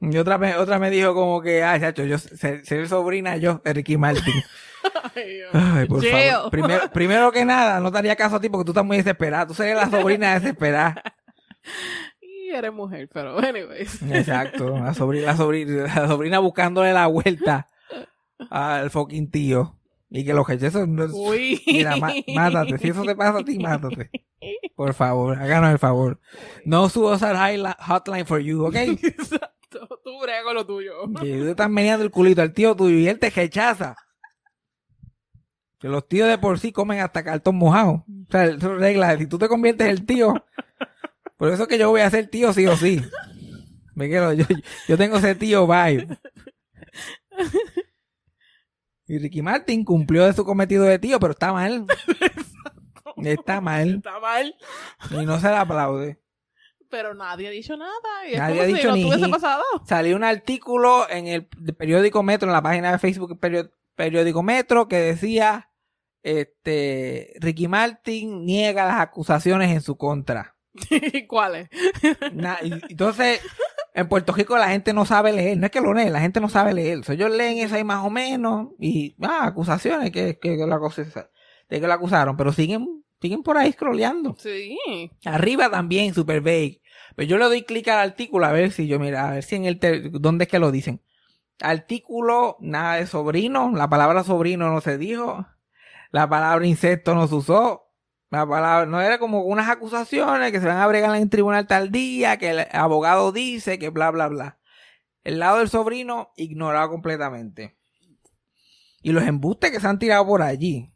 [0.00, 3.60] Y otra me, otra me dijo como que, ay, chacho, yo ser, ser sobrina yo
[3.64, 4.32] de Ricky Martin.
[5.14, 5.50] Ay, Dios.
[5.52, 6.50] Ay, por favor.
[6.50, 9.46] Primero, primero que nada, no te haría caso a ti porque tú estás muy desesperada.
[9.46, 11.02] Tú serías la sobrina desesperada.
[12.22, 14.02] Y eres mujer, pero anyways.
[14.10, 14.76] Exacto.
[14.78, 17.68] La sobrina, la sobrina, la sobrina buscándole la vuelta
[18.50, 19.76] al fucking tío.
[20.08, 21.62] Y que los eso no es- Uy.
[21.66, 22.78] Mira, má- mátate.
[22.78, 24.10] Si eso te pasa a ti, mátate.
[24.74, 26.18] Por favor, háganos el favor.
[26.64, 28.74] No subo esa highla- hotline for you, ¿ok?
[30.04, 30.92] Tú brega con lo tuyo.
[31.20, 33.96] Que tú estás meneando el culito al tío tuyo y él te rechaza.
[35.78, 38.04] Que los tíos de por sí comen hasta cartón mojado.
[38.06, 39.16] O sea, eso es regla.
[39.16, 40.34] Si tú te conviertes en el tío,
[41.36, 43.00] por eso es que yo voy a ser tío sí o sí.
[43.94, 44.44] Me quedo, yo,
[44.88, 46.18] yo tengo ese tío vibe.
[49.06, 51.86] Y Ricky Martin cumplió de su cometido de tío, pero está mal.
[53.16, 53.96] Está mal.
[53.96, 54.54] Está mal.
[55.10, 56.20] Y no se le aplaude.
[56.90, 57.92] Pero nadie ha dicho nada.
[58.28, 59.62] Y es Nadie como ha si dicho no ni tuviese pasado.
[59.86, 63.38] Salió un artículo en el periódico Metro, en la página de Facebook
[63.94, 65.70] periódico Metro, que decía,
[66.22, 70.56] este, Ricky Martin niega las acusaciones en su contra.
[71.28, 71.68] ¿Cuáles?
[72.62, 73.40] Y- entonces,
[73.94, 76.40] en Puerto Rico la gente no sabe leer, no es que lo leen, la gente
[76.40, 77.04] no sabe leer.
[77.04, 80.78] So, ellos leen eso ahí más o menos y, ah, acusaciones, que, que, que la
[80.78, 84.36] cosa es- de que lo acusaron, pero siguen, siguen por ahí scrolleando.
[84.38, 84.78] Sí.
[85.24, 86.80] Arriba también, super vague.
[87.16, 89.56] Pero yo le doy clic al artículo a ver si yo, mira, a ver si
[89.56, 89.78] en el,
[90.12, 91.02] dónde es que lo dicen.
[91.60, 95.46] Artículo, nada de sobrino, la palabra sobrino no se dijo,
[96.10, 97.90] la palabra insecto no se usó,
[98.30, 101.66] la palabra, no era como unas acusaciones que se van a bregar en el tribunal
[101.66, 104.58] tal día, que el abogado dice, que bla, bla, bla.
[105.22, 107.76] El lado del sobrino, ignorado completamente.
[109.02, 110.90] Y los embustes que se han tirado por allí.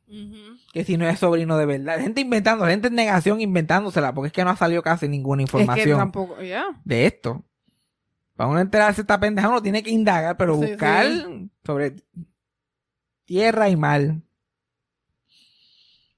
[0.75, 2.01] Que si no es sobrino de verdad.
[2.01, 5.51] Gente inventando, gente en negación inventándosela, porque es que no ha salido casi ninguna Es
[5.51, 7.45] que información tampoco, de esto.
[8.35, 11.49] Para uno enterarse esta pendeja, uno tiene que indagar, pero Sí, buscar sí.
[11.65, 11.95] sobre
[13.25, 14.17] tierra y mar.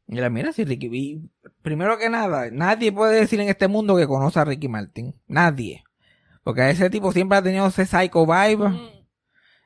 [0.07, 1.21] Mira, mira, si Ricky,
[1.61, 5.15] primero que nada, nadie puede decir en este mundo que conoce a Ricky Martin.
[5.27, 5.85] Nadie.
[6.43, 8.71] Porque ese tipo siempre ha tenido ese psycho vibe.
[8.71, 8.89] Mm.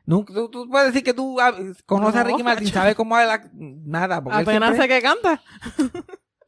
[0.06, 1.52] Nunca, tú, tú puedes decir que tú ah,
[1.86, 4.22] conoces a No, Ricky Martin, sabes cómo habla, nada.
[4.22, 5.42] Porque Apenas siempre- sé que canta.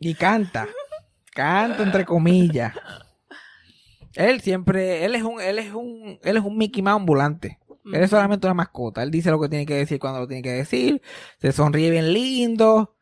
[0.00, 0.68] y canta.
[1.34, 2.74] Canta entre comillas.
[4.14, 7.58] Él siempre, él es un, él es un, él es un Mickey Mouse ambulante.
[7.84, 9.02] Él es solamente una mascota.
[9.02, 11.02] Él dice lo que tiene que decir cuando lo tiene que decir.
[11.40, 12.96] Se sonríe bien lindo.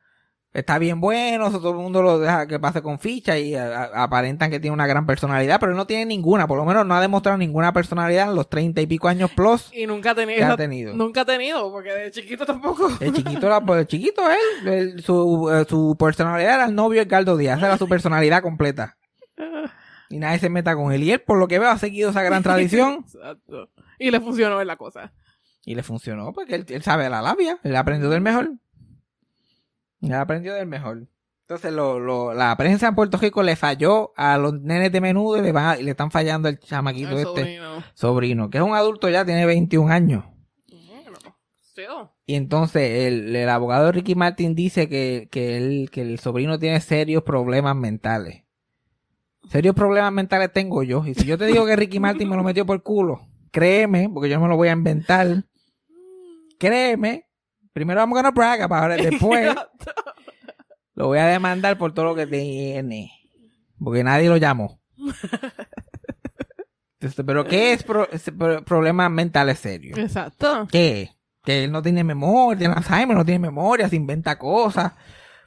[0.53, 1.49] Está bien bueno.
[1.53, 4.75] Todo el mundo lo deja que pase con ficha y a- a- aparentan que tiene
[4.75, 6.49] una gran personalidad, pero él no tiene ninguna.
[6.49, 9.71] Por lo menos no ha demostrado ninguna personalidad en los treinta y pico años plus
[9.73, 10.39] Y nunca ha tenido.
[10.39, 10.93] que ha tenido.
[10.95, 12.89] Nunca ha tenido, porque de chiquito tampoco.
[13.01, 17.01] El chiquito, era, pues, el chiquito él, el- su, eh, su personalidad era el novio
[17.01, 18.97] Edgardo Díaz, esa era su personalidad completa.
[20.09, 21.05] Y nadie se meta con él.
[21.05, 23.71] Y él, por lo que veo, ha seguido esa gran tradición Exacto.
[24.01, 25.13] Y le funcionó en la cosa.
[25.65, 28.51] y le funcionó porque él, él sabe la labia, él aprendió del mejor.
[30.03, 31.07] Él aprendió del mejor.
[31.43, 35.37] Entonces, lo, lo- la prensa en Puerto Rico le falló a los nenes de menudo
[35.37, 37.85] y le, van a- y le están fallando el chamaquito El este sobrino.
[37.95, 40.25] sobrino, que es un adulto ya, tiene 21 años.
[40.69, 41.19] Bueno.
[42.27, 46.81] Y entonces el, el abogado Ricky Martin dice que, que, él, que el sobrino tiene
[46.81, 48.45] serios problemas mentales.
[49.49, 51.05] Serios problemas mentales tengo yo.
[51.07, 54.29] Y si yo te digo que Ricky Martin me lo metió por culo, créeme, porque
[54.29, 55.45] yo no me lo voy a inventar.
[56.59, 57.27] Créeme.
[57.73, 59.55] Primero vamos a braga para después
[60.95, 63.13] lo voy a demandar por todo lo que tiene.
[63.83, 64.81] Porque nadie lo llamó.
[67.01, 69.99] Entonces, Pero ¿qué es pro- pro- problemas mentales serios?
[69.99, 70.69] Exacto.
[70.71, 71.11] ¿Qué?
[71.45, 74.93] Que él no tiene memoria, tiene Alzheimer, no tiene memoria, se inventa cosas.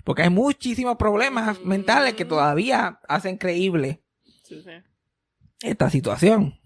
[0.03, 4.03] Porque hay muchísimos problemas mentales que todavía hacen creíble
[4.43, 4.71] Sí, sí.
[5.61, 6.59] esta situación.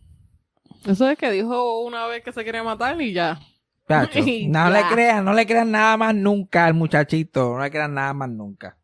[0.86, 3.40] Eso es que dijo una vez que se quería matar y ya.
[4.50, 8.14] No le crean, no le crean nada más nunca al muchachito, no le crean nada
[8.14, 8.78] más nunca.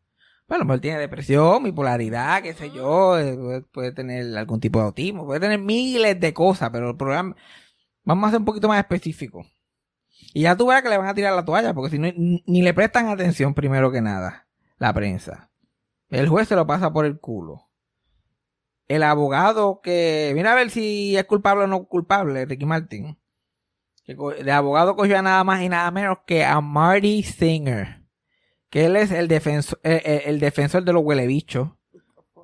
[0.48, 4.86] Bueno, pues él tiene depresión, bipolaridad, qué sé yo, eh, puede, tener algún tipo de
[4.86, 7.36] autismo, puede tener miles de cosas, pero el programa,
[8.04, 9.46] vamos a ser un poquito más específico.
[10.34, 12.44] Y ya tú verás que le van a tirar la toalla, porque si no, ni
[12.46, 15.50] ni le prestan atención primero que nada, la prensa.
[16.10, 17.70] El juez se lo pasa por el culo.
[18.88, 23.18] El abogado que, mira a ver si es culpable o no culpable, Ricky Martin.
[24.06, 28.04] De abogado cogió a nada más y nada menos que a Marty Singer.
[28.70, 31.70] Que él es el defensor, el, el- el defensor de los huelebichos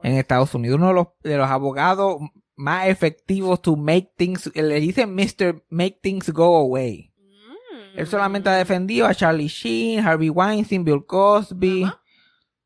[0.04, 0.78] en Estados Unidos.
[0.78, 2.18] Uno de los, de los abogados
[2.56, 5.64] más efectivos to make things, le dicen Mr.
[5.70, 7.14] Make Things Go Away.
[7.18, 8.00] Mm.
[8.00, 11.90] Él solamente ha defendido a Charlie Sheen, Harvey Weinstein, Bill Cosby.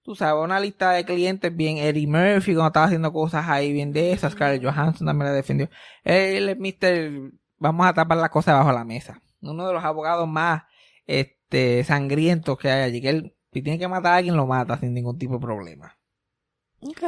[0.04, 1.78] Tú sabes, una lista de clientes bien.
[1.78, 4.34] Eddie Murphy, cuando estaba haciendo cosas ahí bien de esas.
[4.34, 5.70] Scarlett Johansson también la defendió.
[6.04, 7.32] Él es Mr.
[7.64, 9.22] Vamos a tapar las cosas bajo la mesa.
[9.42, 10.64] Uno de los abogados más
[11.08, 13.02] este, sangrientos que hay allí.
[13.02, 15.98] Que él, si tiene que matar a alguien, lo mata sin ningún tipo de problema.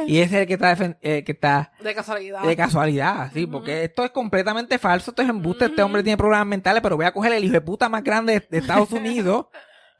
[0.06, 2.42] Y ese es el que está, eh, que está De casualidad.
[2.42, 6.46] de casualidad, sí, porque esto es completamente falso, esto es embuste, este hombre tiene problemas
[6.46, 9.48] mentales, pero voy a coger el hijo de puta más grande de- de Estados Unidos,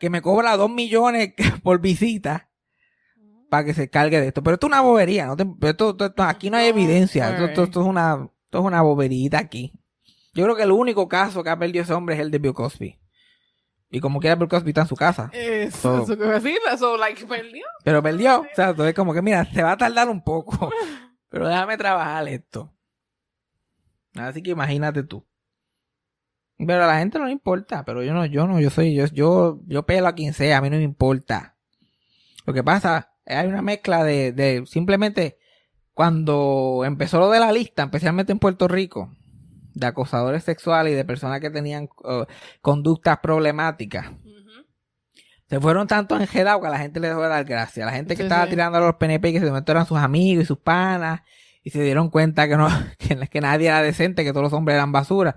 [0.01, 2.49] que me cobra dos millones por visita,
[3.51, 4.43] para que se cargue de esto.
[4.43, 5.37] Pero esto es una bobería, ¿no?
[5.37, 7.29] te- esto, esto- esto- aquí no hay evidencia,
[7.63, 9.75] esto es una, esto es una boberita aquí.
[10.37, 12.53] Yo creo que el único caso que ha perdido ese hombre es el de Bill
[12.55, 12.99] Cosby.
[13.91, 15.31] Y como quiera Bill Cosby está en su casa.
[15.33, 17.65] Eso, So- eso que decir, eso, like, perdió.
[17.85, 18.41] Pero perdió.
[18.41, 20.71] O sea, entonces como que mira, se va a tardar un poco.
[21.29, 22.73] Pero déjame trabajar esto.
[24.15, 25.27] Así que imagínate tú.
[26.59, 27.85] Pero a la gente no le importa.
[27.85, 30.61] Pero yo no, yo no, yo soy, yo, yo, yo pelo a quien sea, a
[30.61, 31.57] mí no me importa.
[32.47, 35.39] Lo que pasa, hay una mezcla de, de simplemente
[35.93, 39.15] cuando empezó lo de la lista, especialmente en Puerto Rico,
[39.77, 41.89] de acosadores sexuales y de personas que tenían
[42.63, 44.07] conductas problemáticas
[45.49, 47.87] se fueron tanto enjedados que a la gente le dejó de dar gracia.
[47.87, 48.51] La gente que Sí, estaba sí.
[48.51, 51.21] tirando a los PNP que de momento eran sus amigos y sus panas
[51.63, 52.67] y se dieron cuenta que no
[52.99, 55.37] que, que nadie era decente, que todos los hombres eran basura.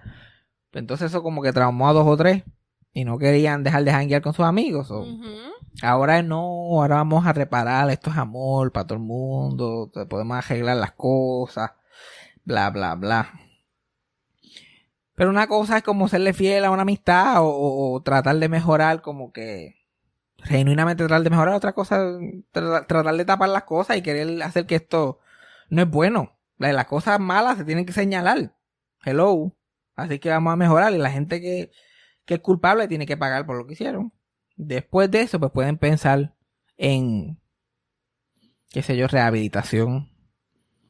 [0.73, 2.43] Entonces eso como que traumó a dos o tres
[2.91, 4.89] y no querían dejar de janguear con sus amigos.
[4.89, 5.25] Ujú.
[5.83, 10.77] Ahora no, ahora vamos a reparar, esto es amor para todo el mundo, podemos arreglar
[10.77, 11.71] las cosas,
[12.43, 13.31] bla, bla, bla.
[15.19, 19.33] Pero una cosa es como serle fiel a una amistad o, tratar de mejorar como
[19.33, 19.75] que
[20.37, 21.97] genuinamente tratar de mejorar, otra cosa
[22.53, 25.19] tra- tratar de tapar las cosas y querer hacer que esto
[25.69, 26.39] no es bueno.
[26.57, 28.55] La- Las cosas malas se tienen que señalar.
[29.03, 29.53] Hello.
[29.97, 31.69] Así que vamos a mejorar y la gente que,
[32.23, 34.13] que es culpable tiene que pagar por lo que hicieron.
[34.55, 36.33] Después de eso, pues pueden pensar
[36.77, 37.41] en,
[38.69, 40.09] qué sé yo, rehabilitación.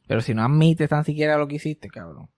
[0.07, 2.29] Pero si no admites tan siquiera lo que hiciste, cabrón.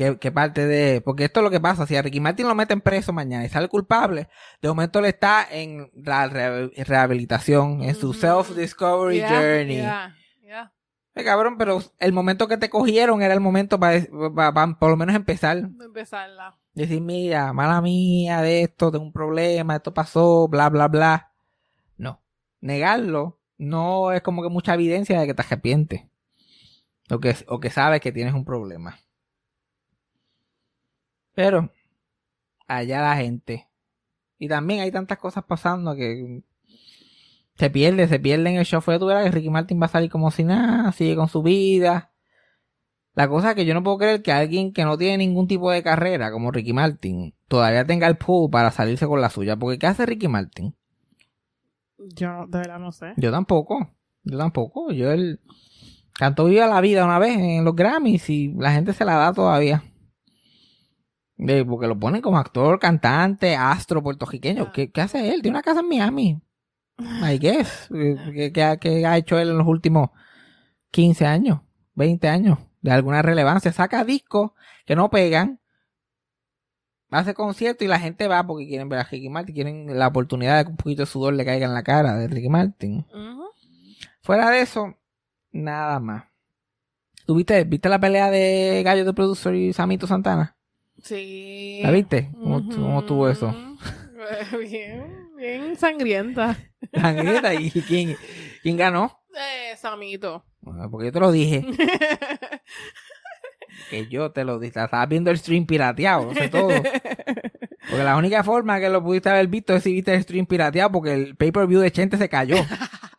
[0.00, 1.02] ¿Qué, qué parte de...?
[1.02, 1.86] Porque esto es lo que pasa.
[1.86, 4.28] Si a Ricky Martin lo meten preso mañana y sale culpable,
[4.62, 9.76] de momento le está en la re- rehabilitación, en su self-discovery Yeah, journey.
[9.76, 10.72] yeah, yeah.
[11.14, 14.00] Eh, cabrón, pero el momento que te cogieron era el momento para,
[14.78, 15.58] por lo menos empezar.
[15.58, 16.56] Empezarla.
[16.72, 21.32] Decir, mira, mala mía de esto, tengo un problema, esto pasó, bla, bla, bla.
[21.98, 22.22] No.
[22.62, 26.06] Negarlo no es como que mucha evidencia de que te arrepientes.
[27.10, 28.98] O que, o que sabes que tienes un problema.
[31.40, 31.72] Pero,
[32.68, 33.66] allá la gente.
[34.38, 36.42] Y también hay tantas cosas pasando que
[37.54, 38.82] se pierde, se pierde en el show.
[38.82, 41.42] Fue tú verás que Ricky Martin va a salir como si nada, sigue con su
[41.42, 42.12] vida.
[43.14, 45.70] La cosa es que yo no puedo creer que alguien que no tiene ningún tipo
[45.70, 49.56] de carrera, como Ricky Martin, todavía tenga el pool para salirse con la suya.
[49.56, 50.76] Porque ¿qué hace Ricky Martin?
[51.96, 53.14] Yo de verdad no sé.
[53.16, 53.90] Yo tampoco.
[54.24, 54.92] Yo tampoco.
[54.92, 55.40] Yo él
[56.12, 59.32] cantó Viva la Vida una vez en los Grammys y la gente se la da
[59.32, 59.82] todavía.
[61.42, 64.72] De- porque lo ponen como actor, cantante, astro puertorriqueño.
[64.72, 65.40] ¿Qué, qué hace él?
[65.42, 66.42] Tiene una casa en Miami.
[66.98, 67.88] I guess.
[67.90, 70.10] ¿Qué, qué ha- qué ha hecho él en los últimos
[70.90, 71.60] 15 años?
[71.94, 72.58] 20 años.
[72.82, 73.72] De alguna relevancia.
[73.72, 74.52] Saca discos
[74.84, 75.60] que no pegan.
[77.10, 79.54] Hace conciertos y la gente va porque quieren ver a Ricky Martin.
[79.54, 82.28] Quieren la oportunidad de que un poquito de sudor le caiga en la cara de
[82.28, 83.04] Ricky Martin.
[84.22, 84.94] Fuera de eso,
[85.50, 86.24] nada más.
[87.26, 90.56] ¿Tú viste, viste la pelea de Gallo de Producer y Samito Santana?
[91.02, 91.80] Sí.
[91.82, 92.30] ¿La viste?
[92.32, 93.54] ¿Cómo, cómo estuvo eso?
[94.60, 96.56] Bien, bien sangrienta.
[96.92, 98.16] Sangrienta, ¿Y quién,
[98.62, 99.18] quién ganó?
[99.34, 100.44] Eh, Samito.
[100.60, 101.64] Bueno, Porque yo te lo dije.
[103.88, 104.78] Que yo te lo dije.
[104.80, 106.68] Estabas viendo el stream pirateado, no sé todo.
[106.68, 110.92] Porque la única forma que lo pudiste haber visto es si viste el stream pirateado
[110.92, 112.56] porque el pay-per-view de Chente se cayó.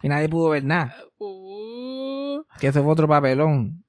[0.04, 0.96] Y nadie pudo ver nada.
[1.17, 3.84] Uh, Que eso fue otro papelón.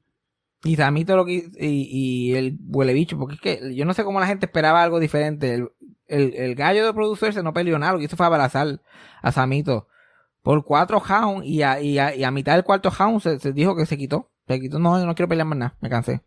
[0.64, 4.04] Y Samito lo que y, y el huele bicho, porque es que yo no sé
[4.04, 5.54] cómo la gente esperaba algo diferente.
[5.54, 5.70] El,
[6.06, 8.80] el, el gallo de producer se no peleó nada, lo que hizo fue abrazar
[9.22, 9.88] a Samito
[10.42, 13.52] por cuatro rounds y a, y a, y a mitad del cuarto round se, se
[13.52, 14.28] dijo que se quitó.
[14.48, 16.20] Se quitó, no, yo no quiero pelear más nada, me cansé.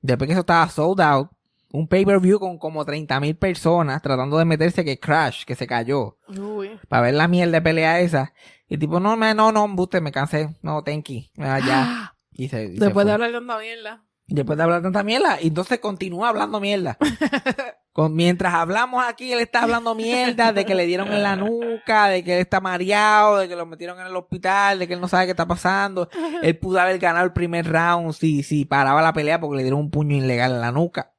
[0.00, 1.30] Después que eso estaba sold out,
[1.72, 6.16] un pay-per-view con como 30 mil personas tratando de meterse que Crash, que se cayó
[6.28, 6.78] uy.
[6.88, 8.32] para ver la mierda de pelea esa.
[8.68, 10.54] Y tipo, no, me, no, no, embuste, me cansé.
[10.62, 11.22] No, thank you.
[11.38, 12.08] Ah, ya.
[12.34, 14.04] Y se, y se Después de hablar tanta mierda.
[14.26, 15.38] Después de hablar tanta mierda.
[15.40, 16.96] Y entonces continúa hablando mierda.
[17.92, 22.08] Con, mientras hablamos aquí, él está hablando mierda de que le dieron en la nuca,
[22.08, 25.00] de que él está mareado, de que lo metieron en el hospital, de que él
[25.00, 26.08] no sabe qué está pasando.
[26.42, 29.80] Él pudo haber ganado el primer round si, si paraba la pelea porque le dieron
[29.80, 31.12] un puño ilegal en la nuca.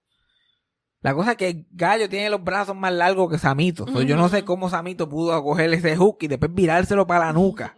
[1.02, 3.86] La cosa es que Gallo tiene los brazos más largos que Samito.
[3.86, 7.34] So, yo no sé cómo Samito pudo coger ese hook y después virárselo para la
[7.34, 7.76] nuca.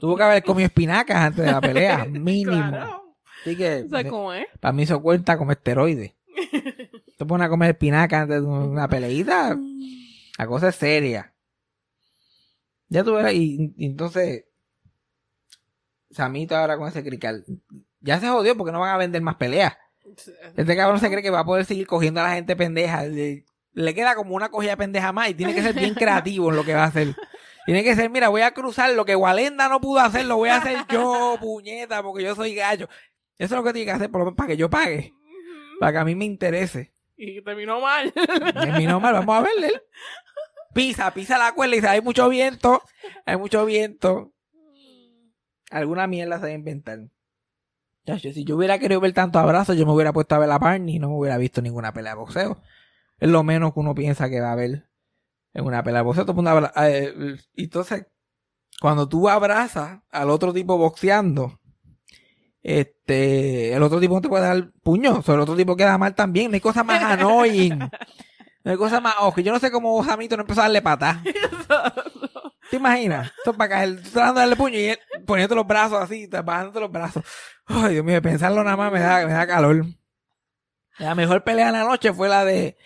[0.00, 2.68] Tuvo que haber comido espinacas antes de la pelea, mínimo.
[2.68, 3.14] Claro.
[3.40, 4.46] Así que O sea, ¿cómo es?
[4.60, 6.16] para mí eso cuenta como esteroide.
[7.18, 9.56] Te pones a comer espinaca antes de una peleita.
[10.38, 11.32] La cosa es seria.
[12.88, 14.44] Ya tú ves, y, y entonces,
[16.10, 17.44] Samito ahora con ese crical.
[18.00, 19.74] Ya se jodió porque no van a vender más peleas.
[20.56, 23.04] Este cabrón se cree que va a poder seguir cogiendo a la gente pendeja.
[23.04, 26.56] Le, le queda como una cogida pendeja más y tiene que ser bien creativo en
[26.56, 27.14] lo que va a hacer.
[27.68, 30.48] Tiene que ser, mira, voy a cruzar lo que Walenda no pudo hacer, lo voy
[30.48, 32.88] a hacer yo, puñeta, porque yo soy gallo.
[33.36, 35.12] Eso es lo que tiene que hacer, por lo menos para que yo pague.
[35.78, 36.94] Para que a mí me interese.
[37.14, 38.10] Y terminó mal.
[38.74, 39.82] Mi nombre, vamos a verle.
[40.72, 42.82] Pisa, pisa la cuerda y dice, hay mucho viento,
[43.26, 44.32] hay mucho viento.
[45.70, 47.00] Alguna mierda se va a inventar.
[48.06, 50.58] Chacho, si yo hubiera querido ver tantos abrazos, yo me hubiera puesto a ver la
[50.58, 52.62] Barney y no me hubiera visto ninguna pelea de boxeo.
[53.18, 54.87] Es lo menos que uno piensa que va a haber
[55.54, 56.24] en una pelea de boxeo.
[56.76, 58.06] Eh, entonces,
[58.80, 61.58] cuando tú abrazas al otro tipo boxeando,
[62.62, 66.50] este, el otro tipo no te puede dar puño, el otro tipo queda mal también.
[66.50, 67.78] No hay cosa más annoying.
[68.64, 71.18] No hay cosa más, ojo, yo no sé cómo Samito no empezó a darle patas.
[72.70, 73.32] ¿Te imaginas?
[73.38, 76.80] Esto para caer, tú estás dando darle puño y él poniendo los brazos así, bajando
[76.80, 77.24] los brazos.
[77.66, 79.86] Ay, Dios mío, pensarlo nada más me da, me da calor.
[80.98, 82.76] La mejor pelea de la noche fue la de,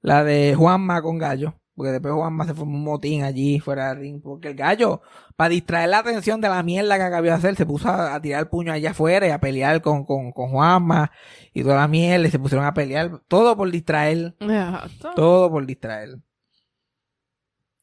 [0.00, 1.54] la de Juanma con Gallo.
[1.74, 4.22] Porque después Juanma se formó un motín allí fuera del ring.
[4.22, 5.00] Porque el gallo,
[5.36, 8.20] para distraer la atención de la mierda que acabó de hacer, se puso a, a
[8.20, 11.10] tirar el puño allá afuera y a pelear con, con, con Juanma
[11.54, 12.28] y toda la mierda.
[12.28, 13.20] Y se pusieron a pelear.
[13.28, 14.34] Todo por distraer.
[14.40, 15.12] Exacto.
[15.16, 16.18] Todo por distraer.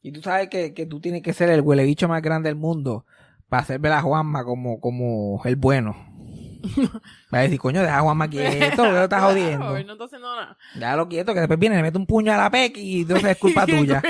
[0.02, 2.56] Y tú sabes que, que tú tienes que ser el huele bicho más grande del
[2.56, 3.04] mundo
[3.48, 6.09] para hacer ver a Juanma como, como el bueno.
[7.32, 9.70] Va a decir, coño, deja a Juanma quieto, que lo estás jodiendo.
[9.84, 10.56] No está haciendo nada.
[10.74, 13.36] Déjalo quieto, que después viene, le mete un puño a la peque y entonces es
[13.38, 14.02] culpa tuya.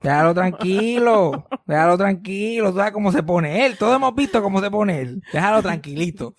[0.00, 4.70] Déjalo tranquilo, déjalo tranquilo, tú sabes cómo se pone él, todos hemos visto cómo se
[4.70, 5.22] pone él.
[5.32, 6.36] Déjalo tranquilito.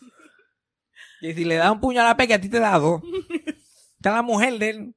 [1.22, 3.02] Y si le da un puño a la peque, a ti te da dos.
[3.98, 4.96] Está la mujer de él.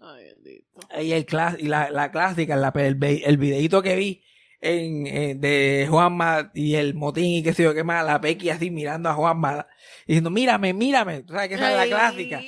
[0.00, 0.70] Ay, bendito.
[1.00, 4.21] Y, el clas- y la, la clásica, la, el, el videito que vi
[4.62, 8.48] en, eh, de Juanma y el motín y qué sé yo qué más, la Pequi
[8.48, 9.66] así mirando a Juanma
[10.06, 11.22] diciendo, mírame, mírame.
[11.22, 12.40] Tú sabes que esa es la clásica.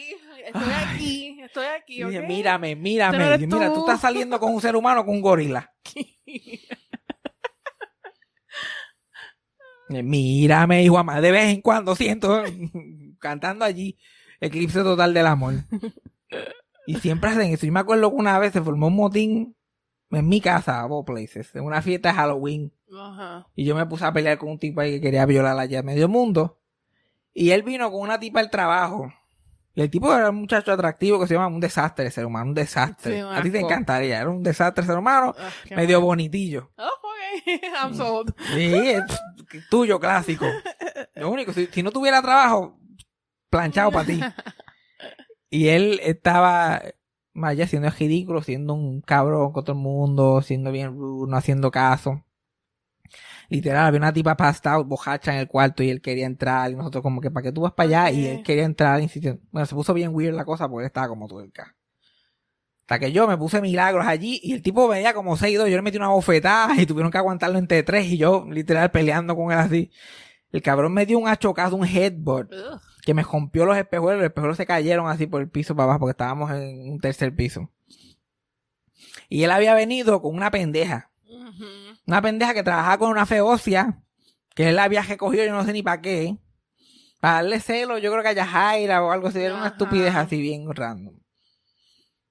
[0.46, 2.26] Estoy aquí, estoy aquí, Y dice, ¿ok?
[2.26, 3.18] mírame, mírame.
[3.18, 3.80] Mira, tú tú.
[3.80, 5.72] estás saliendo con un ser humano con un gorila.
[9.88, 12.42] Mírame, Juanma, de vez en cuando siento
[13.18, 13.98] cantando allí
[14.40, 15.54] Eclipse Total del Amor.
[16.86, 17.66] Y siempre hacen eso.
[17.66, 19.56] Yo me acuerdo que una vez se formó un motín
[20.16, 22.72] en mi casa, all places, en una fiesta de Halloween.
[22.96, 23.46] Ajá.
[23.54, 25.82] Y yo me puse a pelear con un tipo ahí que quería violar allá a
[25.82, 26.60] medio mundo.
[27.32, 29.12] Y él vino con una tipa del trabajo.
[29.74, 32.54] Y el tipo era un muchacho atractivo que se llama un desastre ser humano, un
[32.54, 33.14] desastre.
[33.16, 36.06] Sí, a ti te encantaría, era un desastre ser humano, Ah, medio mal.
[36.06, 36.70] bonitillo.
[36.78, 37.62] Oh, ok.
[37.82, 38.32] I'm sold.
[38.54, 39.02] Sí, es
[39.68, 40.46] tuyo, clásico.
[41.16, 42.78] Lo único, si, si no tuviera trabajo,
[43.50, 44.20] planchado para ti.
[45.50, 46.82] Y él estaba
[47.34, 51.70] vaya siendo ridículo, siendo un cabrón con todo el mundo, siendo bien rude, no haciendo
[51.70, 52.24] caso.
[53.48, 57.02] Literal, había una tipa out, bojacha en el cuarto y él quería entrar y nosotros
[57.02, 59.42] como que para que tú vas para allá y él quería entrar insistiendo.
[59.50, 61.76] Bueno, se puso bien weird la cosa porque él estaba como tuerca.
[62.82, 65.76] Hasta que yo me puse milagros allí y el tipo veía como seis dos, yo
[65.76, 69.52] le metí una bofetada y tuvieron que aguantarlo entre tres y yo literal peleando con
[69.52, 69.90] él así.
[70.52, 72.80] El cabrón me dio un achocazo, un headbutt Ugh.
[73.04, 76.00] Que me rompió los espejuelos, los espejuelos se cayeron así por el piso para abajo
[76.00, 77.70] porque estábamos en un tercer piso.
[79.28, 81.10] Y él había venido con una pendeja,
[82.06, 84.02] una pendeja que trabajaba con una feocia,
[84.54, 86.38] que él la había recogido yo no sé ni para qué,
[87.20, 90.40] para darle celo, yo creo que a Yajaira o algo así, era una estupidez así
[90.40, 91.18] bien random.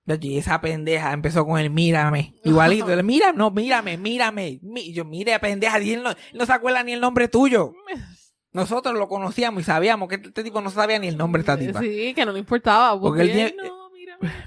[0.05, 5.05] Y esa pendeja empezó con el mírame, igualito, él, mira, no, mírame, mírame, y yo
[5.05, 7.73] mire pendeja, y él no, él no se acuerda ni el nombre tuyo.
[8.53, 11.57] Nosotros lo conocíamos y sabíamos que este tipo no sabía ni el nombre de esta
[11.57, 11.79] tipa.
[11.81, 12.99] Sí, que no le importaba.
[12.99, 13.83] Porque él tiene- no.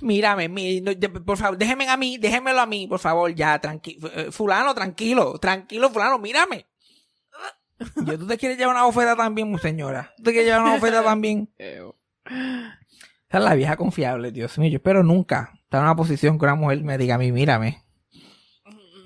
[0.01, 3.59] Mírame, mi- no, ya, por favor, déjenme a mí, déjenmelo a mí, por favor, ya,
[3.59, 4.09] tranquilo.
[4.31, 6.67] Fulano, tranquilo, tranquilo, fulano, mírame.
[8.07, 10.15] Yo, ¿tú te quieres llevar una bofeta también, señora?
[10.17, 11.53] ¿Tú te quieres llevar una bofeta también?
[11.59, 11.95] Ew.
[12.25, 14.71] Esa es la vieja confiable, Dios mío.
[14.71, 17.83] Yo espero nunca estar en una posición que una mujer me diga a mí, mírame.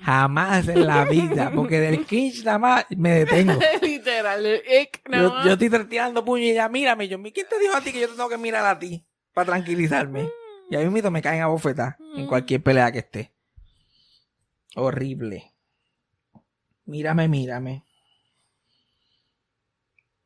[0.03, 3.53] Jamás en la vida, porque del cringe nada más me detengo.
[3.81, 5.45] Literal, el ick, nada Yo, más.
[5.45, 7.07] yo estoy tirando puño y ella, mírame.
[7.07, 9.05] Yo, ¿quién te dijo a ti que yo te tengo que mirar a ti?
[9.33, 10.29] Para tranquilizarme.
[10.69, 13.33] Y a mí mismo me caen a bofetas en cualquier pelea que esté.
[14.75, 15.53] Horrible.
[16.85, 17.85] Mírame, mírame.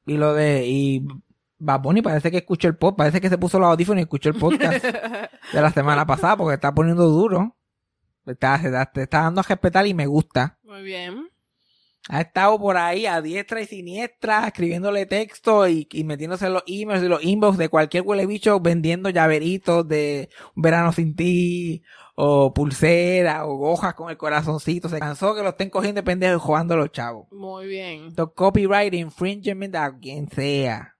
[0.06, 0.66] Y lo de.
[0.68, 1.06] Y
[1.58, 2.98] Bad Bunny parece que escuchó el podcast.
[2.98, 4.84] Parece que se puso los audífonos y escuchó el podcast
[5.54, 7.56] de la semana pasada porque está poniendo duro.
[8.26, 8.60] Está,
[8.94, 10.58] te está dando a respetar y me gusta.
[10.64, 11.30] Muy bien.
[12.08, 16.64] Ha estado por ahí a diestra y siniestra escribiéndole texto y, y metiéndose en los
[16.68, 21.84] emails y los inbox de cualquier huele bicho vendiendo llaveritos de un verano sin ti
[22.16, 24.88] o pulsera o hojas con el corazoncito.
[24.88, 27.28] Se cansó que lo estén cogiendo de pendejos y jugando a los chavos.
[27.32, 28.14] Muy bien.
[28.16, 30.96] Es copyright infringement a quien sea.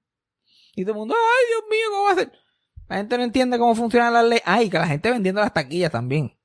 [0.76, 2.32] Y todo el mundo, ay Dios mío, ¿cómo va a ser?
[2.88, 4.44] La gente no entiende cómo funcionan las leyes.
[4.46, 6.36] Ay, que la gente vendiendo las taquillas también.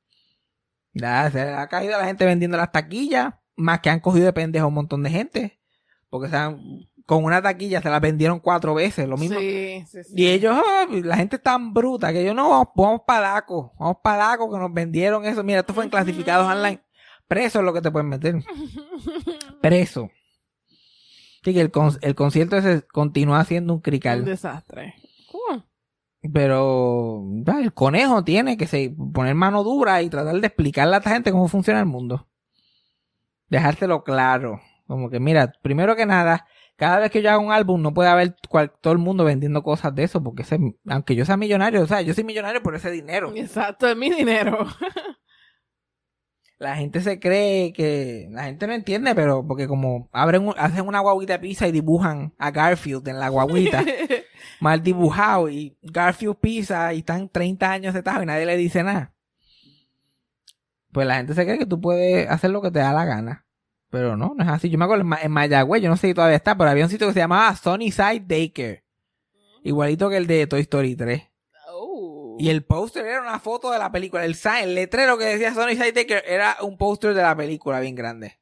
[0.92, 4.66] Ya, se ha caído la gente vendiendo las taquillas, más que han cogido de pendejo
[4.68, 5.60] un montón de gente.
[6.08, 6.60] Porque se han-
[7.06, 9.38] con una taquilla se la vendieron cuatro veces, lo mismo.
[9.38, 10.12] Sí, sí, sí.
[10.16, 13.72] Y ellos, ah, la gente es tan bruta que ellos no, vamos, vamos para Daco,
[13.78, 15.42] vamos para Daco que nos vendieron eso.
[15.42, 16.80] Mira, esto fue en clasificados online.
[17.28, 18.36] Preso es lo que te pueden meter.
[19.60, 20.10] Preso.
[21.42, 24.24] Sí, que el, con- el concierto ese continúa siendo un Un crical.
[24.24, 24.94] desastre.
[26.32, 31.32] Pero el conejo tiene que poner mano dura y tratar de explicarle a esta gente
[31.32, 32.28] cómo funciona el mundo.
[33.48, 34.60] Dejárselo claro.
[34.86, 36.46] Como que, mira, primero que nada,
[36.76, 39.62] cada vez que yo hago un álbum no puede haber cual- todo el mundo vendiendo
[39.62, 40.58] cosas de eso, porque ese,
[40.88, 43.32] aunque yo sea millonario, o sea, yo soy millonario por ese dinero.
[43.34, 44.66] Exacto, es mi dinero.
[46.60, 50.86] La gente se cree que, la gente no entiende, pero porque como abren, un- hacen
[50.86, 53.82] una guaguita de pizza y dibujan a Garfield en la guaguita.
[54.60, 58.82] mal dibujado y Garfield Pizza y están 30 años de tajo y nadie le dice
[58.82, 59.14] nada.
[60.92, 63.46] Pues la gente se cree que tú puedes hacer lo que te da la gana.
[63.88, 64.68] Pero no, no es así.
[64.68, 66.84] Yo me acuerdo en, Ma- en Mayagüez, yo no sé si todavía está, pero había
[66.84, 68.84] un sitio que se llamaba Sunnyside Daycare.
[69.64, 71.22] Igualito que el de Toy Story 3.
[72.40, 74.24] Y el póster era una foto de la película.
[74.24, 77.94] El, sign, el letrero que decía Sunnyside Daycare era un póster de la película bien
[77.94, 78.38] grande.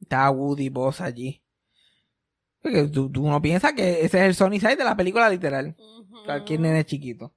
[0.00, 1.42] Estaba Woody Boss allí.
[2.60, 5.76] Porque tú, tú no piensas que ese es el Sunnyside de la película literal.
[6.24, 7.32] Cualquier nene chiquito.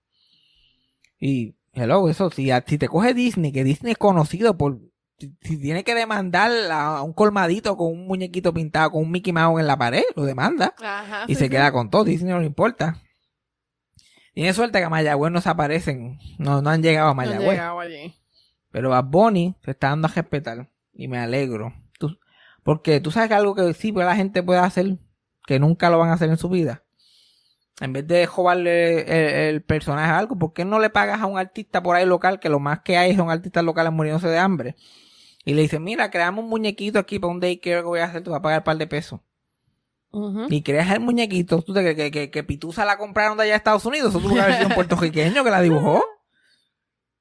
[1.19, 4.79] Y, hello, eso, si, a- si te coge Disney, que Disney es conocido por.
[5.19, 9.31] Si, si tiene que demandar a un colmadito con un muñequito pintado con un Mickey
[9.31, 10.73] Mouse en la pared, lo demanda.
[10.81, 11.49] Ajá, y sí, se sí.
[11.51, 12.03] queda con todo.
[12.05, 12.99] Disney no le importa.
[14.33, 16.19] Tiene suerte que a Mayagüez no se aparecen.
[16.37, 17.49] No, no han llegado a No Mayagüez.
[17.51, 18.15] llegaba allí.
[18.71, 20.69] Pero a Bonnie se está dando a respetar.
[20.93, 21.73] Y me alegro.
[21.99, 22.17] Tú-
[22.63, 24.97] porque tú sabes que algo que sí pues, la gente puede hacer,
[25.45, 26.83] que nunca lo van a hacer en su vida.
[27.81, 31.25] En vez de jobarle el, el personaje a algo, ¿por qué no le pagas a
[31.25, 34.37] un artista por ahí local, que lo más que hay son artistas locales muriéndose de
[34.37, 34.75] hambre?
[35.43, 38.23] Y le dices, mira, creamos un muñequito aquí para un daycare que voy a hacer,
[38.23, 39.19] te voy a pagar un par de pesos.
[40.49, 43.53] Y creas el muñequito, tú te crees que, que, que Pitusa la compraron de allá
[43.53, 46.03] de Estados Unidos, eso tuvo que haber sido un puertorriqueño que la dibujó.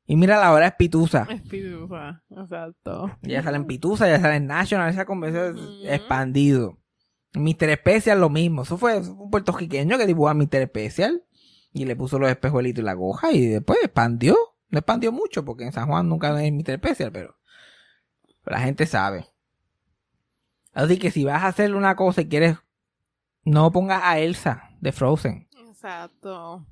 [0.06, 1.28] Y mira, la hora es Pitusa.
[1.30, 1.88] Espíritu,
[2.36, 3.16] exacto.
[3.22, 5.86] Ya sale en Pitusa, ya sale en National, esa conversación es Ujú.
[5.88, 6.78] expandido.
[7.34, 7.74] Mr.
[7.78, 8.62] Special lo mismo.
[8.62, 10.66] Eso fue, eso fue un puertorriqueño que dibujó a Mr.
[10.66, 11.22] Special
[11.72, 14.36] y le puso los espejuelitos y la goja y después expandió.
[14.68, 16.78] No expandió mucho porque en San Juan nunca hay Mr.
[16.78, 17.36] Special, pero
[18.46, 19.26] la gente sabe.
[20.72, 22.56] Así que si vas a hacer una cosa y quieres,
[23.44, 25.48] no pongas a Elsa de Frozen.
[25.68, 26.66] Exacto.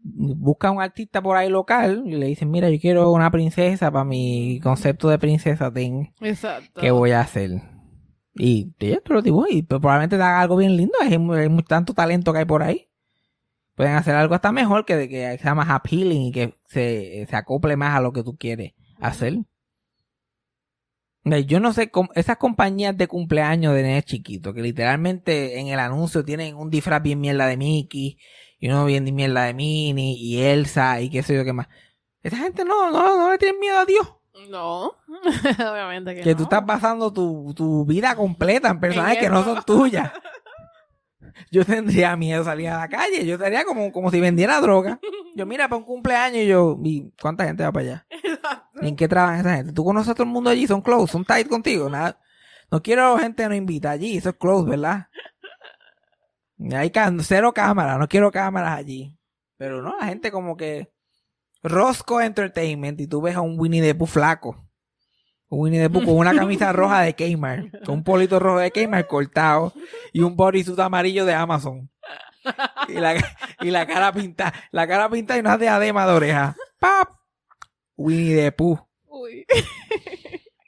[0.00, 4.04] Busca un artista por ahí local y le dicen, mira, yo quiero una princesa para
[4.04, 5.72] mi concepto de princesa.
[5.72, 6.80] Ten, Exacto.
[6.80, 7.62] ¿qué voy a hacer?
[8.34, 10.94] Y ella te lo dibuja y probablemente te haga algo bien lindo.
[11.00, 12.88] Hay, hay tanto talento que hay por ahí.
[13.74, 17.76] Pueden hacer algo hasta mejor que, que sea más appealing y que se, se acople
[17.76, 19.38] más a lo que tú quieres hacer.
[21.36, 25.78] Yo no sé, cómo- esas compañías de cumpleaños de nenes chiquitos, que literalmente en el
[25.78, 28.18] anuncio tienen un disfraz bien mierda de Mickey,
[28.58, 31.68] y uno bien mierda de Minnie, y Elsa, y qué sé yo qué más.
[32.22, 34.14] Esa gente no, no, no le tiene miedo a Dios.
[34.50, 34.92] No,
[35.72, 36.36] obviamente que, Que no.
[36.36, 40.10] tú estás basando tu, tu vida completa en personajes que no son tuyas.
[41.50, 43.24] Yo tendría miedo salir a la calle.
[43.26, 44.98] Yo estaría como, como si vendiera droga.
[45.34, 48.06] Yo, mira, para un cumpleaños, y yo, ¿y cuánta gente va para allá?
[48.80, 49.72] ¿Y en qué trabajan esa gente?
[49.72, 50.66] ¿Tú conoces a todo el mundo allí?
[50.66, 51.12] ¿Son close?
[51.12, 51.88] ¿Son tight contigo?
[51.88, 52.18] Nada.
[52.70, 54.16] No quiero gente que no invita allí.
[54.16, 55.08] Eso es close, ¿verdad?
[56.74, 57.98] Hay cero cámaras.
[57.98, 59.16] No quiero cámaras allí.
[59.56, 60.92] Pero no, la gente como que...
[61.60, 64.64] Roscoe Entertainment y tú ves a un Winnie the Pooh flaco.
[65.48, 67.84] Un Winnie the Pooh con una camisa roja de Kmart.
[67.84, 69.72] Con un polito rojo de Kmart cortado.
[70.12, 71.90] Y un bodysuit amarillo de Amazon.
[72.88, 73.14] Y la,
[73.60, 74.54] y la cara pintada.
[74.70, 76.56] La cara pintada y una diadema de oreja.
[76.78, 77.17] ¡Pap!
[77.98, 78.78] Winnie the Pooh.
[79.06, 79.44] Uy.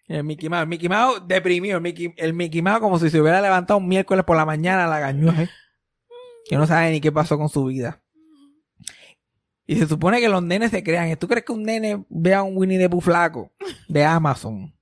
[0.09, 0.63] El Mickey Mouse.
[0.63, 1.77] El Mickey Mouse deprimido.
[1.77, 4.85] El Mickey, el Mickey Mouse como si se hubiera levantado un miércoles por la mañana
[4.85, 5.49] a la gañuja.
[6.49, 8.03] Que no sabe ni qué pasó con su vida.
[9.67, 11.17] Y se supone que los nenes se crean.
[11.17, 13.53] ¿Tú crees que un nene vea un Winnie the Pooh flaco
[13.89, 14.75] de Amazon?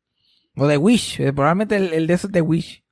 [0.57, 1.21] O de Wish.
[1.21, 2.83] eh, Probablemente el, el de esos de Wish.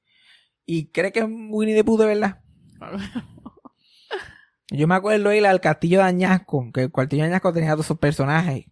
[0.66, 2.40] Y cree que es un Winnie the Pooh de verdad.
[4.70, 7.86] Yo me acuerdo ir al castillo de Añasco, que el castillo de Añasco tenía todos
[7.86, 8.66] esos personajes.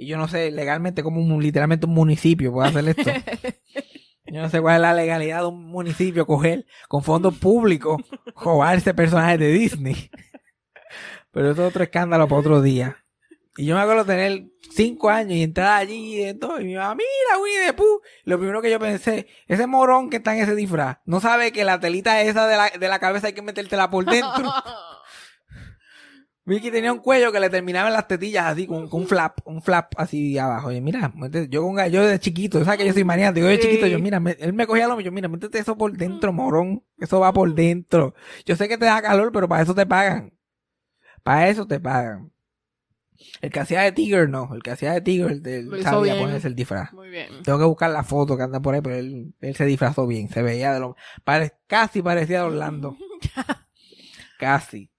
[0.00, 3.10] Y yo no sé legalmente como un, literalmente un municipio puede hacer esto.
[4.24, 8.00] Yo no sé cuál es la legalidad de un municipio coger con fondos públicos,
[8.36, 10.08] robar ese personaje de Disney.
[11.32, 13.04] Pero eso es otro escándalo para otro día.
[13.56, 16.60] Y yo me acuerdo tener cinco años y entrar allí y todo.
[16.60, 18.00] Y mi mamá, mira, Winnie the Pooh.
[18.24, 21.64] Lo primero que yo pensé, ese morón que está en ese disfraz, no sabe que
[21.64, 24.50] la telita esa de la, de la cabeza hay que metértela por dentro.
[26.46, 29.38] Vicky tenía un cuello que le terminaba en las tetillas así, con, con un flap,
[29.44, 30.72] un flap así abajo.
[30.72, 31.12] Y mira,
[31.48, 33.44] yo con yo de chiquito, ¿sabes que yo soy maniático?
[33.46, 35.92] Yo de chiquito, yo, mira, me- él me cogía lo yo, mira, métete eso por
[35.96, 36.82] dentro, morón.
[36.98, 38.14] Eso va por dentro.
[38.46, 40.32] Yo sé que te da calor, pero para eso te pagan.
[41.22, 42.32] Para eso te pagan.
[43.42, 44.48] El que hacía de Tiger, no.
[44.54, 46.90] El que hacía de Tiger, el sabía ponerse el disfraz.
[46.94, 47.42] Muy bien.
[47.44, 50.30] Tengo que buscar la foto que anda por ahí, pero él, él se disfrazó bien.
[50.30, 50.96] Se veía de lo...
[51.22, 52.96] pare- casi parecía de Orlando.
[54.38, 54.90] casi.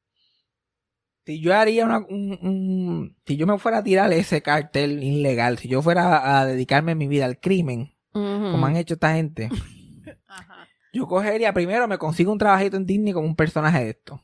[1.26, 2.00] Si yo haría una...
[2.00, 6.46] un- un- si yo me fuera a tirar ese cartel ilegal, si yo fuera a,
[6.46, 9.50] dedicarme mi vida al crimen, como han hecho esta gente,
[10.28, 10.68] Ajá.
[10.94, 14.22] yo cogería primero, me consigo un trabajito en Disney como un personaje de esto.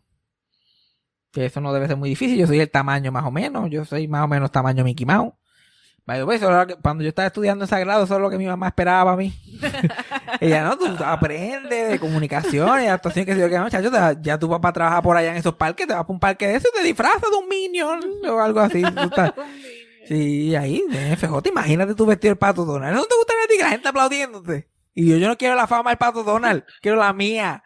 [1.31, 2.37] Que eso no debe ser muy difícil.
[2.37, 3.69] Yo soy el tamaño más o menos.
[3.69, 5.33] Yo soy más o menos tamaño Mickey Mouse.
[6.07, 8.21] By the way, eso era lo que- cuando yo estaba estudiando en Sagrado, eso es
[8.21, 9.33] lo que mi mamá esperaba para mí.
[10.39, 14.17] Ella, no, tú aprendes de comunicación y de actuación, que sé yo, que muchacho, te-
[14.21, 16.47] ya tú vas para trabajar por allá en esos parques, te vas para un parque
[16.47, 18.81] de eso y te disfrazas de un minion o algo así.
[20.07, 22.95] Sí, ahí, en FJ, imagínate tú vestido el pato Donald.
[22.95, 24.69] ¿No te gustaría a ti que la gente aplaudiéndote?
[24.93, 27.61] Y yo, yo no quiero la fama del pato Donald, quiero la mía.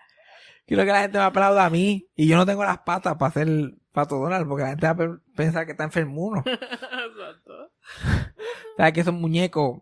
[0.66, 2.08] Quiero que la gente me aplauda a mí.
[2.16, 4.92] Y yo no tengo las patas para ser el pato Donald, porque la gente va
[4.94, 6.44] a pe- pensar que está enfermuno.
[6.48, 7.72] Exacto.
[8.77, 9.79] ¿Sabes que esos muñecos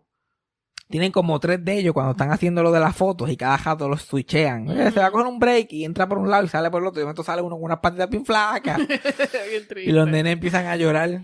[0.88, 3.88] tienen como tres de ellos cuando están haciendo lo de las fotos y cada jato
[3.88, 4.68] los switchean?
[4.70, 6.82] Eh, Se va a coger un break y entra por un lado y sale por
[6.82, 6.98] el otro.
[6.98, 8.78] Y de momento sale uno con unas patitas bien flacas.
[8.88, 11.20] Bien y los nenes empiezan a llorar.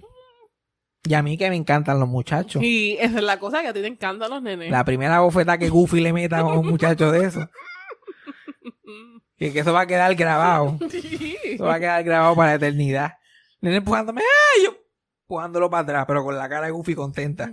[1.08, 2.62] Y a mí que me encantan los muchachos.
[2.62, 4.70] Y esa es la cosa que a ti te encantan los nenes.
[4.70, 7.48] La primera bofeta que Goofy le meta a un muchacho de eso.
[9.38, 10.78] Que, que eso va a quedar grabado.
[10.90, 11.36] Sí.
[11.44, 13.12] Eso va a quedar grabado para la eternidad.
[13.60, 14.64] Nene empujándome, ¡ay!
[14.64, 14.76] Yo
[15.26, 17.52] empujándolo para atrás, pero con la cara de Goofy contenta.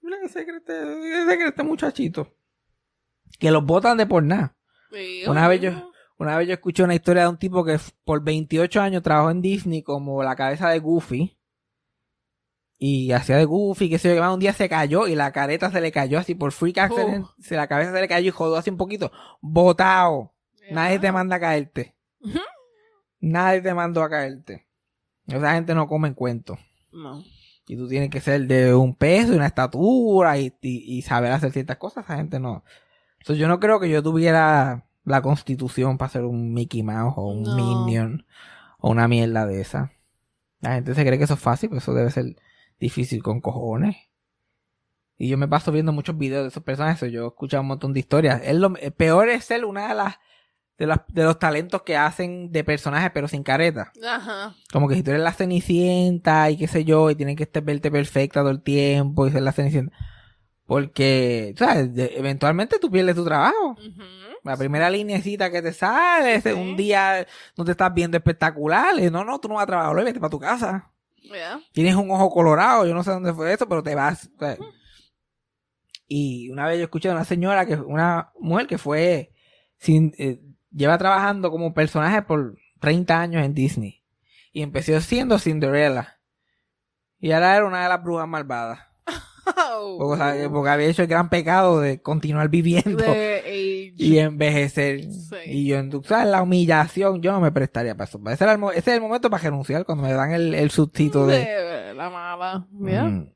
[0.00, 2.32] Mira que se cree este, que este muchachito.
[3.40, 4.56] Que los botan de por nada.
[5.26, 8.80] Una vez yo, una vez yo escuché una historia de un tipo que por 28
[8.80, 11.36] años trabajó en Disney como la cabeza de Goofy.
[12.78, 15.80] Y hacía de Goofy, que se yo, un día se cayó y la careta se
[15.80, 17.24] le cayó así por freak accident.
[17.24, 17.34] Oh.
[17.40, 19.10] Se la cabeza se le cayó y jodó así un poquito.
[19.40, 20.34] Botao.
[20.70, 21.96] Nadie te manda a caerte.
[23.18, 24.68] Nadie te mandó a caerte.
[25.26, 26.58] Esa gente no come en cuento.
[26.96, 27.22] No.
[27.68, 31.32] Y tú tienes que ser de un peso y una estatura y, y- y saber
[31.32, 32.04] hacer ciertas cosas.
[32.04, 32.64] Esa gente no.
[33.18, 37.28] Entonces yo no creo que yo tuviera la constitución para ser un Mickey Mouse o
[37.28, 37.56] un No.
[37.56, 38.26] Minion
[38.78, 39.92] o una mierda de esa.
[40.60, 42.36] La gente se cree que eso es fácil, pero eso debe ser
[42.80, 43.96] difícil con cojones.
[45.18, 47.10] Y yo me paso viendo muchos videos de esos personajes.
[47.10, 48.42] Yo he escuchado un montón de historias.
[48.44, 50.16] Es lo el peor es ser una de las
[50.78, 53.92] de, las- de los talentos que hacen de personajes pero sin careta.
[54.06, 54.54] Ajá.
[54.72, 57.90] Como que si tú eres la cenicienta y qué sé yo, y tienen que verte
[57.90, 59.96] perfecta todo el tiempo y ser la cenicienta.
[60.66, 61.90] Porque, ¿sabes?
[61.94, 63.70] Eventualmente tú pierdes tu trabajo.
[63.72, 64.02] Ujú.
[64.42, 66.48] La primera linecita que te sale, Sí.
[66.50, 68.94] un día no te estás viendo espectacular.
[69.12, 70.90] No, no, tú no vas a trabajar vete para tu casa.
[71.22, 71.60] Yeah.
[71.72, 74.28] Tienes un ojo colorado, yo no sé dónde fue eso, pero te vas.
[74.38, 74.58] ¿sabes?
[76.08, 79.32] Y una vez yo escuché de una señora, que una mujer que fue,
[79.78, 80.40] sin, eh,
[80.76, 84.02] lleva trabajando como personaje por 30 años en Disney.
[84.52, 86.18] Y empezó siendo Cinderella.
[87.18, 88.80] Y ahora era una de las brujas malvadas.
[89.46, 89.96] Oh.
[89.98, 93.04] Porque, o sea, porque había hecho el gran pecado de continuar viviendo
[93.46, 95.04] y envejecer.
[95.04, 95.36] Sí.
[95.46, 98.20] Y yo, sabes, la humillación, yo no me prestaría para eso.
[98.28, 100.70] Ese, era el, mo- ese es el momento para renunciar cuando me dan el, el
[100.70, 101.38] subtito de...
[101.38, 102.66] De la mala.
[102.84, 103.04] Yeah.
[103.04, 103.32] Mm.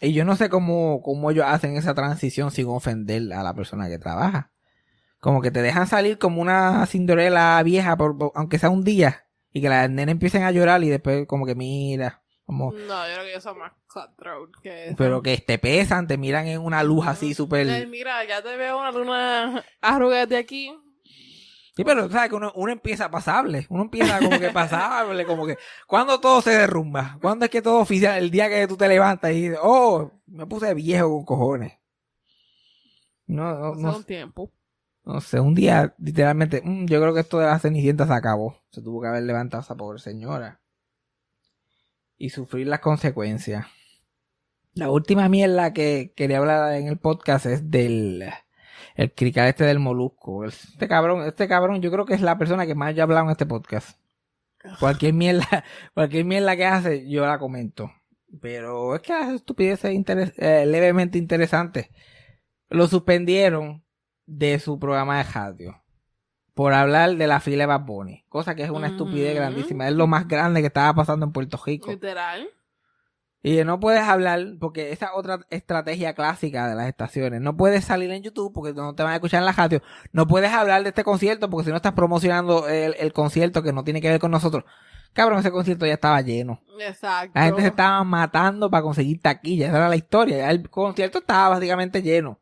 [0.00, 3.88] Y yo no sé cómo, cómo ellos hacen esa transición sin ofender a la persona
[3.88, 4.52] que trabaja.
[5.20, 9.26] Como que te dejan salir como una Cinderella vieja, por, por- aunque sea un día,
[9.52, 13.12] y que las nenas empiecen a llorar y después como que mira, como, No, yo
[13.14, 14.96] creo que ellos son más cutthroat que eso.
[14.96, 17.86] pero que te pesan, te miran en una luz así súper...
[17.88, 20.72] mira, ya te veo una, una arruga de aquí.
[21.74, 25.56] Sí, pero sabes que uno, uno empieza pasable, uno empieza como que pasable, como que,
[25.86, 27.18] cuando todo se derrumba?
[27.22, 28.18] ¿Cuándo es que todo oficial?
[28.18, 31.78] El día que tú te levantas y dices, oh, me puse viejo con cojones.
[33.26, 34.50] No, no, no, un tiempo.
[35.08, 38.58] No sé, un día, literalmente, mm, yo creo que esto de la Cenicienta se acabó.
[38.70, 40.60] Se tuvo que haber levantado esa pobre señora.
[42.20, 43.66] y sufrir las consecuencias.
[44.74, 48.24] La última mierda que quería hablar en el podcast es del
[48.96, 50.44] el crical este del molusco.
[50.44, 53.24] Este cabrón, este cabrón yo creo que es la persona que más yo he hablado
[53.26, 54.00] en este podcast.
[54.80, 57.92] Cualquier mierda, cualquier mierda que hace, yo la comento.
[58.40, 61.88] Pero es que hace estupideces interes- eh, levemente interesantes.
[62.68, 63.84] Lo suspendieron
[64.28, 65.82] de su programa de radio.
[66.54, 68.24] Por hablar de la fila de Bad Bunny.
[68.28, 69.88] Cosa que es una estupidez grandísima.
[69.88, 71.90] Es lo más grande que estaba pasando en Puerto Rico.
[71.90, 72.48] Literal.
[73.40, 77.40] Y no puedes hablar, porque esa es otra estrategia clásica de las estaciones.
[77.40, 79.80] No puedes salir en YouTube porque no te van a escuchar en la radio.
[80.12, 83.72] No puedes hablar de este concierto porque si no estás promocionando el, el concierto que
[83.72, 84.64] no tiene que ver con nosotros.
[85.12, 86.60] Cabrón, ese concierto ya estaba lleno.
[86.80, 87.32] Exacto.
[87.34, 89.68] La gente se estaba matando para conseguir taquilla.
[89.68, 90.38] Esa era la historia.
[90.38, 92.40] Ya El concierto estaba básicamente lleno.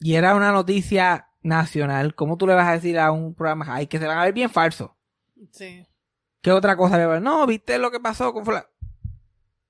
[0.00, 2.14] Y era una noticia nacional.
[2.14, 4.32] ¿Cómo tú le vas a decir a un programa, ay, que se van a ver
[4.32, 4.96] bien falso?
[5.52, 5.86] Sí.
[6.40, 6.96] ¿Qué otra cosa?
[6.98, 8.66] le va a- No, ¿viste lo que pasó con fulano?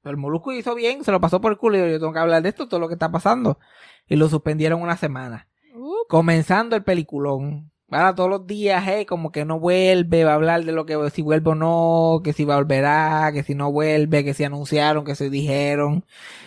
[0.04, 2.18] El Molusco hizo bien, se lo pasó por el culo y yo, yo tengo que
[2.18, 3.58] hablar de esto, todo lo que está pasando.
[4.06, 5.48] Y lo suspendieron una semana.
[5.74, 7.67] Uh, Comenzando el peliculón.
[7.90, 11.10] Ahora todos los días, eh, como que no vuelve, va a hablar de lo que,
[11.10, 15.14] si vuelve o no, que si volverá, que si no vuelve, que si anunciaron, que
[15.14, 16.04] si dijeron,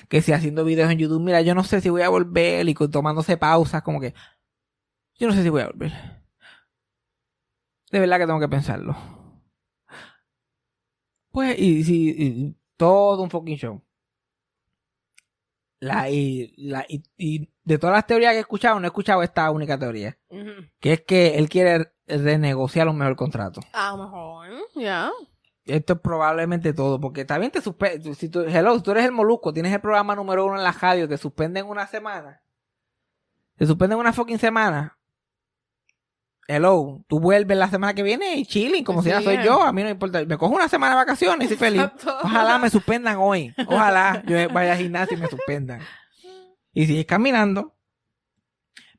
[0.08, 2.76] que si haciendo videos en YouTube, mira, yo no sé si voy a volver y
[2.76, 4.14] tomándose pausas, como que,
[5.20, 5.92] yo no sé si voy a volver.
[7.92, 8.96] De verdad que tengo que pensarlo.
[11.32, 13.82] Pues, y si, todo un fucking show.
[15.82, 19.24] La, y, la, y, y de todas las teorías que he escuchado, no he escuchado
[19.24, 20.16] esta única teoría.
[20.80, 23.62] Que es que él quiere renegociar un mejor contrato.
[23.74, 24.48] A lo mejor.
[24.76, 25.12] Ya.
[25.66, 28.14] Esto es probablemente todo, porque también te suspende.
[28.14, 30.72] Si tú, hello, si tú eres el molusco, tienes el programa número uno en la
[30.72, 32.44] radio, te suspenden una semana.
[33.56, 35.00] Te suspenden una fucking semana.
[36.48, 39.72] Hello, tú vuelves la semana que viene y chilling, como si ya soy yo, a
[39.72, 40.26] mí no me importa.
[40.26, 41.84] Me cojo una semana de vacaciones y soy feliz.
[42.24, 43.54] Ojalá me suspendan hoy.
[43.68, 45.82] Ojalá yo vaya al gimnasio y me suspendan.
[46.74, 47.76] Y sigues caminando.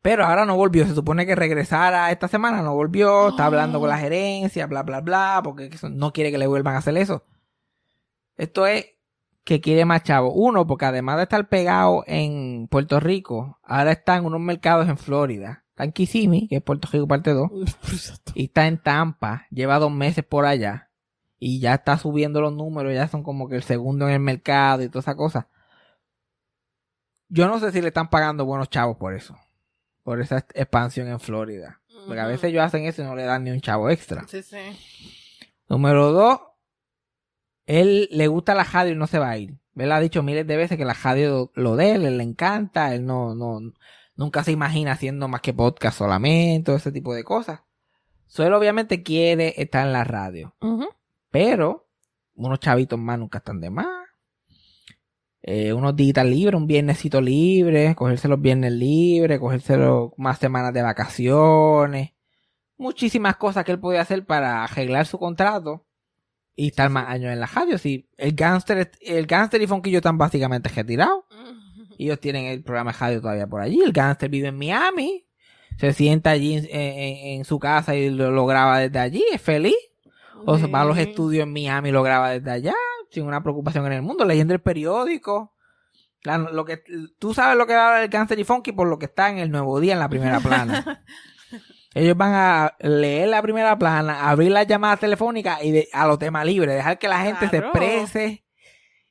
[0.02, 0.86] Pero ahora no volvió.
[0.86, 2.62] Se supone que regresara esta semana.
[2.62, 3.28] No volvió.
[3.28, 5.40] Está hablando con la gerencia, bla, bla, bla.
[5.44, 7.24] Porque no quiere que le vuelvan a hacer eso.
[8.36, 8.86] Esto es
[9.44, 10.32] que quiere más chavo.
[10.32, 14.98] Uno, porque además de estar pegado en Puerto Rico, ahora está en unos mercados en
[14.98, 15.61] Florida.
[15.82, 17.50] Está en Kissimmee, que es Puerto Rico parte 2
[18.36, 20.90] y está en Tampa, lleva dos meses por allá
[21.40, 24.84] y ya está subiendo los números, ya son como que el segundo en el mercado
[24.84, 25.48] y toda esa cosa.
[27.28, 29.36] Yo no sé si le están pagando buenos chavos por eso,
[30.04, 31.80] por esa expansión en Florida.
[32.06, 34.24] Porque a veces ellos hacen eso y no le dan ni un chavo extra.
[34.28, 34.58] Sí, sí.
[35.68, 36.40] Número dos,
[37.66, 39.58] él le gusta la radio y no se va a ir.
[39.74, 42.94] Él ha dicho miles de veces que la radio lo de él, él le encanta,
[42.94, 43.60] él no, no,
[44.16, 47.60] nunca se imagina haciendo más que podcast solamente, todo ese tipo de cosas.
[48.38, 50.54] Él obviamente quiere estar en la radio,
[51.30, 51.88] pero
[52.34, 54.02] unos chavitos más nunca están de más.
[55.42, 59.76] Eh, unos días libres, un viernesito libre, cogerse los viernes libres, cogerse
[60.16, 62.12] más semanas de vacaciones.
[62.78, 65.84] Muchísimas cosas que él podía hacer para arreglar su contrato
[66.54, 67.76] y estar más años en la radio.
[67.76, 71.24] Si el gangster, el gangster y Fonquillo están básicamente retirados.
[72.04, 73.80] Ellos tienen el programa de radio todavía por allí.
[73.82, 75.26] El gangster vive en Miami.
[75.78, 79.24] Se sienta allí en, en- en su casa y lo, lo graba desde allí.
[79.32, 79.76] Es feliz.
[80.44, 82.74] O se va a los estudios en Miami y lo graba desde allá.
[83.10, 84.24] Sin una preocupación en el mundo.
[84.24, 85.54] Leyendo el periódico.
[86.24, 86.82] La- lo que,
[87.18, 89.50] tú sabes lo que va el gangster y Funky por lo que está en el
[89.50, 91.04] Nuevo Día en la primera plana.
[91.94, 96.18] Ellos van a leer la primera plana, abrir las llamadas telefónicas y de- a los
[96.18, 98.41] temas libres, dejar que la gente se exprese.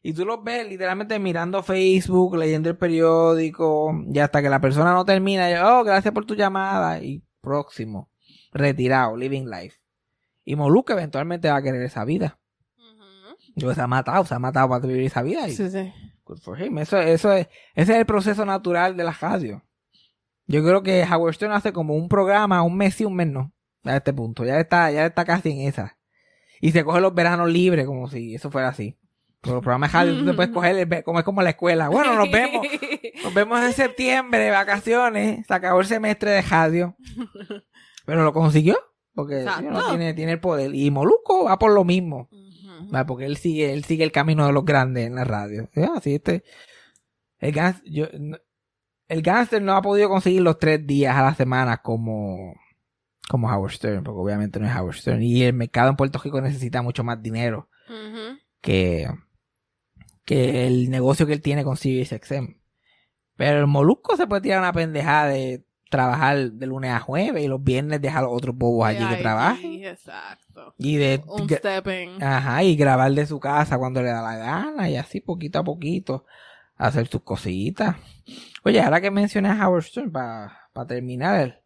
[0.03, 4.93] Y tú los ves literalmente mirando Facebook, leyendo el periódico, y hasta que la persona
[4.93, 8.09] no termina, y, oh, gracias por tu llamada, y próximo,
[8.51, 9.77] retirado, living life.
[10.43, 12.39] Y Moluca eventualmente va a querer esa vida.
[12.77, 13.35] Ujú.
[13.55, 15.47] Yo se ha matado, se ha matado para vivir esa vida.
[15.47, 15.93] Y Sí, sí.
[16.25, 16.79] good for him.
[16.79, 19.63] Eso, eso es, ese es el proceso natural de la radio.
[20.47, 23.53] Yo creo que Howard Stern hace como un programa, un mes y un mes no.
[23.83, 24.43] A este punto.
[24.45, 25.97] Ya está, ya está casi en esa.
[26.59, 28.97] Y se coge los veranos libres, como si eso fuera así.
[29.41, 31.89] Pero los programas de radio tú te puedes coger, el como es como la escuela.
[31.89, 32.65] Bueno, nos vemos.
[33.23, 35.45] Nos vemos en septiembre vacaciones.
[35.45, 36.95] Se acabó el semestre de radio.
[38.05, 38.77] Pero lo consiguió.
[39.13, 40.73] Porque know, tiene, tiene el poder.
[40.73, 42.29] Y Moluco va por lo mismo.
[43.05, 45.69] Porque él sigue, él sigue el camino de los grandes en la radio.
[45.75, 46.43] Ya, así este.
[47.39, 48.37] El gans- yo, no-
[49.07, 52.55] el gangster no ha podido conseguir los tres días a la semana como,
[53.29, 55.21] como Howard Stern, porque obviamente no es Howard Stern.
[55.21, 57.69] Y el mercado en Puerto Rico necesita mucho más dinero
[58.61, 59.07] que,
[60.26, 62.59] que el negocio que él tiene con CBSXM.
[63.36, 67.47] Pero el Molusco se puede tirar una pendejada de trabajar de lunes a jueves y
[67.47, 69.61] los viernes dejar a los otros bobos allí que trabajen.
[69.61, 70.74] sí, Exacto.
[70.78, 72.24] Y de Un stepping.
[72.24, 75.63] Ajá, y grabar de su casa cuando le da la gana y así poquito a
[75.63, 76.26] poquito
[76.78, 77.97] hacer sus cositas.
[78.63, 81.61] Oye, ahora que mencioné a Howard Stern, para terminar,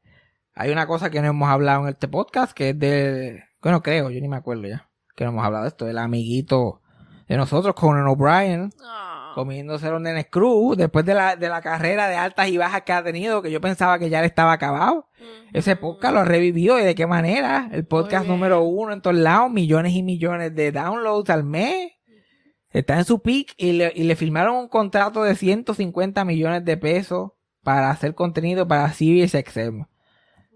[0.53, 4.09] hay una cosa que no hemos hablado en este podcast que es de, bueno, creo,
[4.09, 6.81] yo ni me acuerdo ya, que no hemos hablado de esto, el amiguito
[7.27, 9.31] de nosotros, Conan O'Brien, Ah.
[9.35, 12.93] comiéndose los nenes cruz, después de la, de la carrera de altas y bajas que
[12.93, 15.09] ha tenido, que yo pensaba que ya le estaba acabado.
[15.53, 17.69] Ese podcast lo ha revivido y de qué manera.
[17.71, 21.91] El podcast número uno en todos lados, millones y millones de downloads al mes.
[22.69, 26.77] Está en su peak y le, y le firmaron un contrato de 150 millones de
[26.77, 27.31] pesos
[27.63, 29.85] para hacer contenido para SiriusXM.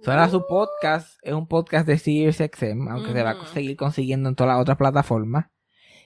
[0.03, 4.29] So, ahora su podcast es un podcast de SiriusXM, aunque se va a seguir consiguiendo
[4.29, 5.47] en todas las otras plataformas.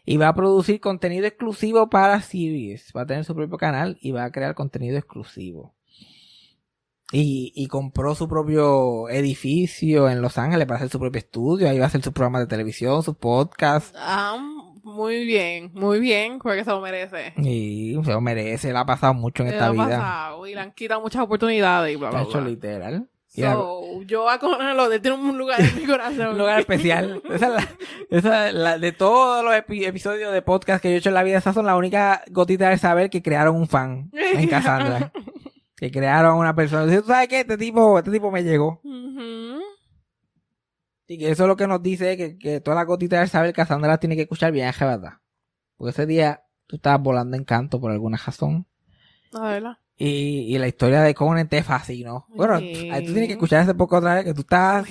[0.05, 2.91] Y va a producir contenido exclusivo para Sirius.
[2.95, 5.73] Va a tener su propio canal y va a crear contenido exclusivo.
[7.11, 11.69] Y, y compró su propio edificio en Los Ángeles para hacer su propio estudio.
[11.69, 13.93] Ahí va a hacer sus programas de televisión, sus podcasts.
[13.95, 14.35] Ah,
[14.83, 17.33] muy bien, muy bien, porque se lo merece.
[17.37, 18.73] Y se lo merece.
[18.73, 19.85] Le ha pasado mucho en esta vida.
[19.87, 22.49] pasado y le han quitado muchas oportunidades y bla, Está bla, hecho bla.
[22.49, 23.09] literal.
[23.35, 26.27] So, yo a Conan tiene un lugar en mi corazón.
[26.29, 27.21] un lugar especial.
[27.31, 27.69] Esa es la,
[28.11, 31.15] esa es la- de todos los epi- episodios de podcast que yo he hecho en
[31.15, 35.11] la vida, esas son la única gotita de saber que crearon un fan en Cassandra.
[35.75, 36.85] que crearon una persona.
[36.95, 37.39] ¿Tú sabes qué?
[37.39, 38.79] Este tipo, este tipo me llegó.
[41.07, 43.53] Y que eso es lo que nos dice que, que todas las gotitas de saber
[43.53, 45.13] Cassandra las tiene que escuchar bien, es verdad.
[45.75, 48.67] Porque ese día tú estabas volando en canto por alguna razón.
[49.31, 49.77] La verdad.
[49.95, 52.25] Y, y la historia de Conan te fascinó.
[52.29, 52.89] Bueno, Sí.
[52.91, 54.85] ahí tú tienes que escuchar ese poco otra vez que tú estás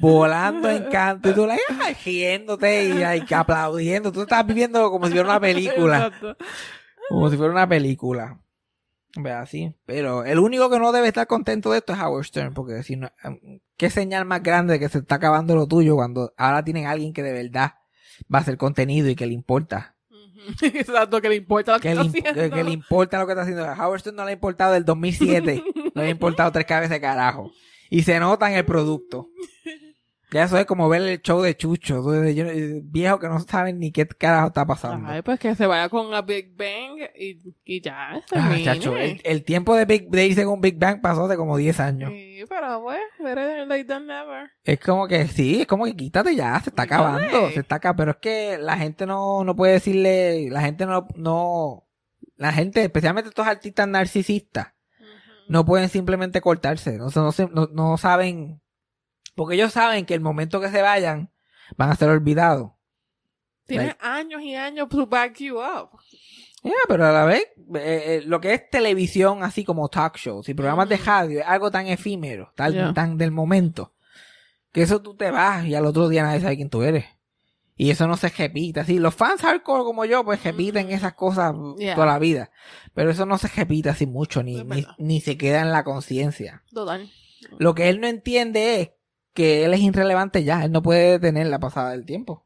[0.00, 4.12] volando en canto y tú ay, riéndote y ay, aplaudiendo.
[4.12, 6.06] Tú estás viviendo como si fuera una película.
[6.06, 6.36] Exacto.
[7.08, 8.40] Como si fuera una película.
[9.16, 9.74] Ve así.
[9.86, 12.54] Pero el único que no debe estar contento de esto es Howard Stern.
[12.54, 15.96] Porque si no, em, qué señal más grande de que se está acabando lo tuyo
[15.96, 17.74] cuando ahora tienen a alguien que de verdad
[18.32, 19.96] va a hacer contenido y que le importa.
[20.62, 22.34] Exacto, que le importa lo que, Que está haciendo.
[22.34, 23.64] que- que le importa lo que está haciendo.
[23.64, 25.62] A Howard Stern no le ha importado del 2007.
[25.94, 27.52] no le ha importado tres cabezas de carajo.
[27.90, 29.28] Y se nota en el producto.
[30.30, 32.02] Ya eso es como ver el show de Chucho.
[32.02, 35.08] de- eh, Viejos que no saben ni qué carajo está pasando.
[35.08, 38.22] Ay, pues que se vaya con la Big Bang y, y ya.
[38.34, 41.56] Ah, chacho, el, el tiempo de, Big, de irse con Big Bang pasó hace como
[41.56, 42.10] 10 años.
[42.10, 44.50] Sí, pero pues, better late than never.
[44.64, 47.96] Es como que sí, es como que quítate ya, se está acabando, se está acabando.
[48.02, 51.88] Pero es que la gente no, no puede decirle, la gente no, no,
[52.36, 54.74] la gente, especialmente estos artistas narcisistas,
[55.48, 58.60] no pueden simplemente cortarse, no, no, no, no saben,
[59.38, 61.30] porque ellos saben que el momento que se vayan
[61.76, 62.72] van a ser olvidados.
[63.66, 65.90] Tienes Like- años y años to back you up.
[66.64, 67.44] Ya, pero a la vez,
[67.76, 71.04] eh, eh, lo que es televisión, así como talk shows y programas de Ujú.
[71.04, 72.92] radio, es algo tan efímero, tan, Yeah.
[72.94, 73.94] tan del momento,
[74.72, 77.04] que eso tú te vas y al otro día nadie sabe quién tú eres.
[77.76, 78.80] Y eso no se repite.
[78.80, 81.94] Así, los fans hardcore como yo, pues repiten esas cosas Yeah.
[81.94, 82.50] toda la vida.
[82.92, 86.64] Pero eso no se repite así mucho, ni, ni, ni se queda en la conciencia.
[86.72, 87.08] Total.
[87.58, 88.90] Lo que él no entiende es
[89.38, 90.64] que él es irrelevante ya.
[90.64, 92.44] Él no puede detener la pasada del tiempo.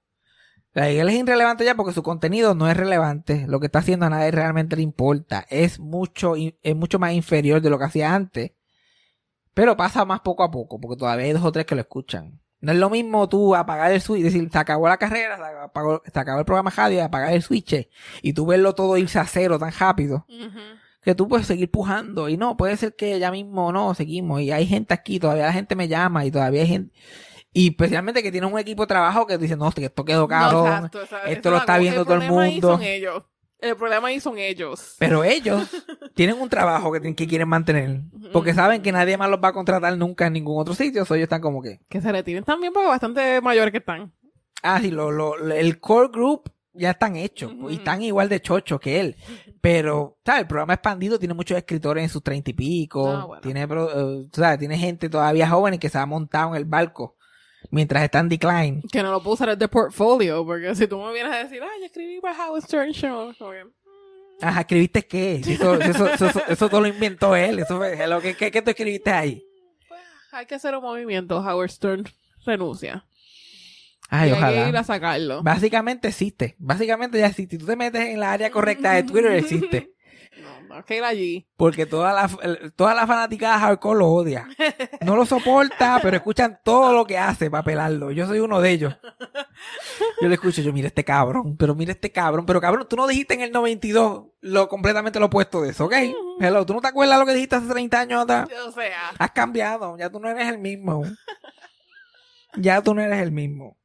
[0.74, 3.46] Él es irrelevante ya porque su contenido no es relevante.
[3.48, 5.46] Lo que está haciendo a nadie realmente le importa.
[5.48, 8.52] Es mucho, es mucho más inferior de lo que hacía antes.
[9.54, 12.42] Pero pasa más poco a poco, porque todavía hay dos o tres que lo escuchan.
[12.60, 16.38] No es lo mismo tú apagar el switch decir, se acabó la carrera, se acabó,
[16.38, 17.88] el programa radio apagar el switch
[18.20, 20.26] y tú verlo todo irse a cero tan rápido.
[21.02, 24.52] Que tú puedes seguir pujando y no, puede ser que ya mismo no, seguimos y
[24.52, 26.94] hay gente aquí, todavía la gente me llama y todavía hay gente
[27.52, 30.66] y especialmente que tiene un equipo de trabajo que dice, no, esto quedó No, cabrón,
[30.66, 32.68] exacto, esa- esto lo es está viendo todo el problema ahí mundo.
[32.72, 33.22] son ellos.
[33.58, 34.96] El problema ahí son ellos.
[34.98, 35.68] pero ellos
[36.14, 38.00] tienen un trabajo que, tienen- que quieren mantener
[38.32, 41.14] porque saben que nadie más los va a contratar nunca en ningún otro sitio, so
[41.14, 44.12] ellos están como que, Que se retiren también porque bastante mayores que están.
[44.62, 47.70] ah, sí, lo, lo, el core group ya están hechos Ujú.
[47.70, 49.16] y están igual de chochos que él.
[49.60, 50.42] Pero, ¿sabes?
[50.42, 53.08] El programa expandido tiene muchos escritores en sus treinta y pico.
[53.08, 53.40] Ah, bueno.
[53.42, 54.58] Tiene, eh, ¿sabes?
[54.58, 57.16] Tiene gente todavía joven que se ha montado en el barco
[57.70, 58.82] mientras está en decline.
[58.90, 61.80] Que no lo puedo usar de portfolio porque si tú me vienes a decir, ay,
[61.80, 63.32] yo escribí para Howard Stern Show.
[63.38, 63.68] que, mm,
[64.40, 65.36] Ajá, ¿escribiste qué?
[65.36, 67.58] Eso, eso, eso, eso, eso todo lo inventó él.
[67.60, 69.44] Eso fue, hello, ¿qué, qué, qué tú escribiste ahí?
[69.88, 70.00] pues,
[70.32, 71.38] hay que hacer un movimiento.
[71.38, 72.04] Howard Stern
[72.44, 73.04] renuncia.
[74.14, 74.80] Ay, y hay que ir ojalá.
[74.80, 75.42] a sacarlo.
[75.42, 76.54] Básicamente existe.
[76.58, 77.56] Básicamente ya existe.
[77.56, 79.90] Si tú te metes en la área correcta de Twitter, existe.
[80.42, 81.46] No, no, Kayla G.
[81.58, 82.30] Porque toda la,
[82.74, 84.48] toda la fanaticada hardcore lo odia.
[85.02, 88.10] No lo soporta, pero escuchan todo lo que hace para pelarlo.
[88.12, 88.96] Yo soy uno de ellos.
[90.22, 93.06] Yo le escucho, yo, mira este cabrón, pero mira este cabrón, pero cabrón, tú no
[93.06, 95.94] dijiste en el 92 lo completamente lo opuesto de eso, ¿ok?
[96.40, 98.48] Hello, ¿tú no te acuerdas lo que dijiste hace 30 años atrás?
[98.66, 101.04] O sea, Has cambiado, ya tú no eres el mismo.
[102.56, 103.76] Ya tú no eres el mismo.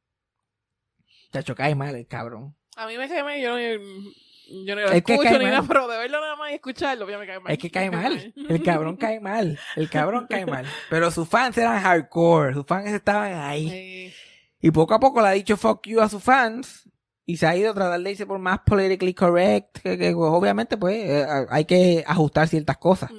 [1.32, 2.54] Chacho, cae mal el cabrón.
[2.76, 5.44] a mí me cae mal, yo no, yo no lo Es que escucho cae ni
[5.44, 5.54] mal.
[5.54, 7.52] nada, pero de verlo nada más y escucharlo, ya me cae mal.
[7.52, 8.32] Es que cae mal.
[8.48, 9.58] El cabrón cae mal.
[9.76, 10.66] El cabrón cae mal.
[10.88, 12.54] Pero sus fans eran hardcore.
[12.54, 13.68] Sus fans estaban ahí.
[13.70, 14.14] Sí.
[14.60, 16.88] Y poco a poco le ha dicho fuck you a sus fans.
[17.26, 19.80] Y se ha ido a tratar de irse por más politically correct.
[19.82, 23.10] Que, que, pues, obviamente, pues, eh, hay que ajustar ciertas cosas.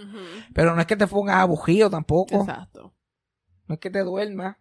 [0.52, 2.40] Pero no es que te pongas abugido tampoco.
[2.40, 2.96] Exacto.
[3.68, 4.58] No es que te duermas.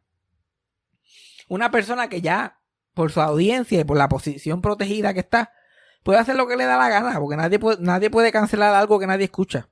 [1.49, 2.58] Una persona que ya,
[2.99, 5.53] por su audiencia y por la posición protegida que está,
[6.03, 7.17] puede hacer lo que le da la gana.
[7.21, 9.69] Porque nadie puede, nadie puede cancelar algo que nadie escucha.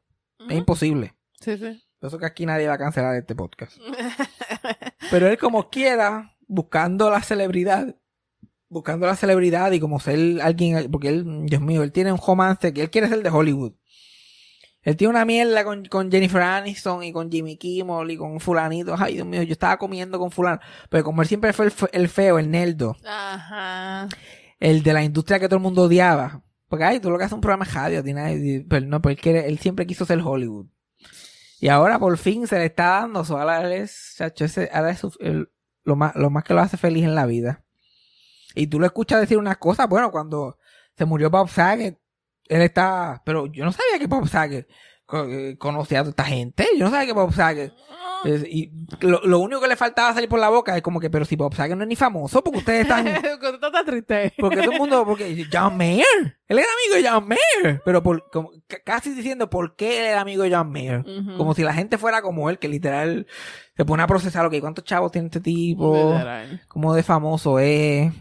[0.49, 1.17] Es imposible.
[1.41, 1.83] Sí, sí.
[1.99, 3.79] Por eso que aquí nadie va a cancelar este podcast.
[5.11, 7.97] Pero él como quiera, buscando la celebridad,
[8.69, 12.73] buscando la celebridad y como ser alguien, porque él, Dios mío, él tiene un romance
[12.73, 13.73] que él quiere ser de Hollywood.
[14.87, 18.95] Él tiene una mierda con, con Jennifer Aniston y con Jimmy Kimmel y con fulanito.
[18.97, 20.61] Ay, Dios mío, yo estaba comiendo con fulano.
[20.89, 24.09] Pero como él siempre fue el, el feo, el nerdo, Ajá.
[24.61, 26.41] el de la industria que todo el mundo odiaba.
[26.69, 29.37] Porque, ay, tú lo que haces es un programa de radio, pero no, pero él,
[29.37, 30.67] él siempre quiso ser Hollywood.
[31.61, 33.37] Y ahora por fin se le está dando eso.
[33.39, 35.49] Ahora él es, chacho, ese- ahora es su- el-
[35.83, 37.65] lo, más, lo más que lo hace feliz en la vida.
[38.55, 40.59] Y tú lo escuchas decir unas cosas, bueno, cuando
[40.97, 41.99] se murió Bob Saget,
[42.49, 44.67] él está, pero yo no sabía que Bob Saget
[45.13, 46.67] eh, conocía a toda esta gente.
[46.77, 47.73] Yo no sabía que Bob Saget
[48.25, 51.11] es- y lo, lo único que le faltaba salir por la boca es como que,
[51.11, 53.05] pero si Bob Saget no es ni famoso, porque ustedes están,
[53.41, 54.33] Cuando tú estás triste.
[54.39, 56.05] porque todo el mundo, porque John Mayer,
[56.49, 58.51] él era amigo de John Mayer, pero por, como,
[58.85, 61.05] casi diciendo por qué él era amigo de John Mayer.
[61.37, 63.27] Como si la gente fuera como él, que literal
[63.77, 66.13] se pone a procesar, ok, ¿cuántos chavos tiene este tipo?
[66.15, 66.63] Literal.
[66.67, 68.13] ¿Cómo de famoso es?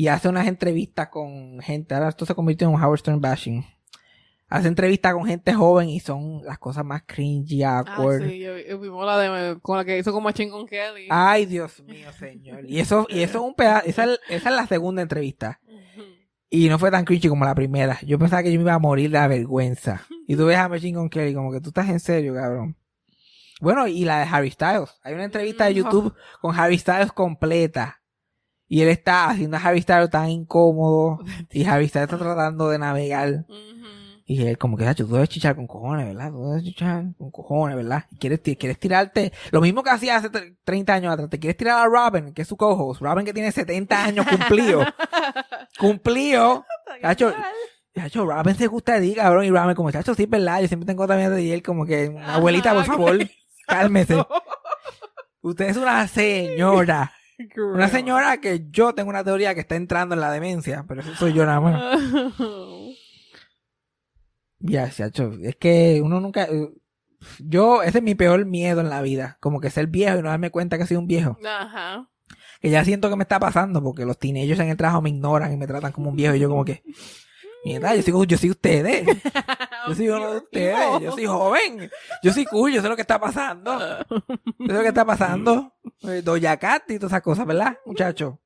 [0.00, 3.66] Y hace unas entrevistas con gente, ahora esto se convirtió en un Howard Stern bashing.
[4.46, 8.28] Hace entrevistas con gente joven y son las cosas más cringy, Ah, awkward.
[8.28, 11.08] sí, yo, yo vimos la de, con la que hizo con Machine con Kelly.
[11.10, 12.64] Ay, Dios mío, señor.
[12.64, 15.58] Y eso, y eso es un pedazo, esa, es- esa es la segunda entrevista.
[16.48, 17.98] Y no fue tan cringy como la primera.
[18.06, 20.06] Yo pensaba que yo me iba a morir de la vergüenza.
[20.28, 22.76] Y tú ves a Machine Gun Kelly como que tú estás en serio, cabrón.
[23.60, 24.90] Bueno, y la de Harry Styles.
[25.02, 27.97] Hay una entrevista de YouTube con Harry Styles completa.
[28.68, 31.18] Y él está haciendo a Styles tan incómodo.
[31.50, 33.46] Y Styles está tratando de navegar.
[34.30, 36.30] Y él como que, "Sacho, tú debes chichar con cojones, ¿verdad?
[36.30, 38.04] Tú debes chichar con cojones, ¿verdad?
[38.10, 41.56] Y quieres, quieres tirarte, lo mismo que hacía hace tre- 30 años atrás, te quieres
[41.56, 44.82] tirar a Robin, que es su co-host, Robin que tiene 70 años cumplido.
[45.78, 46.66] cumplido.
[47.00, 47.32] Sacho,
[47.94, 50.86] Chacho, Robin se gusta de ti, cabrón, y Robin como, chacho, sí, verdad, yo siempre
[50.86, 53.18] tengo también de él como que, abuelita, por favor,
[53.66, 54.22] cálmese.
[55.40, 57.12] Usted es una señora.
[57.74, 61.14] Una señora que yo tengo una teoría que está entrando en la demencia, pero eso
[61.14, 62.00] soy yo nada más.
[64.60, 66.44] Ya, chacho, es que uno nunca...
[66.44, 66.68] eh,
[67.38, 70.30] Yo, ese es mi peor miedo en la vida, como que ser viejo y no
[70.30, 71.38] darme cuenta que soy un viejo.
[71.46, 72.08] Ajá.
[72.60, 75.52] Que ya siento que me está pasando, porque los teenagers en el trabajo me ignoran
[75.52, 76.82] y me tratan como un viejo y yo como que...
[77.64, 79.06] Mierda, yo soy, yo soy ustedes.
[79.88, 80.76] Yo soy uno de ustedes.
[81.00, 81.90] Yo soy joven.
[82.22, 82.72] Yo soy cool.
[82.72, 83.78] Yo sé lo que está pasando.
[83.78, 85.72] Yo sé lo que está pasando.
[86.02, 88.38] Eh, Doña Cat y todas esas cosas, ¿verdad, muchacho?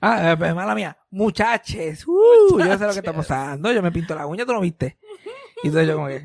[0.00, 0.96] Ah, eh, mala mía.
[1.10, 2.06] Muchaches.
[2.06, 3.72] Uh, yo sé lo que está pasando.
[3.72, 4.98] Yo me pinto la uña, ¿tú no viste?
[5.64, 6.24] Y entonces yo como que...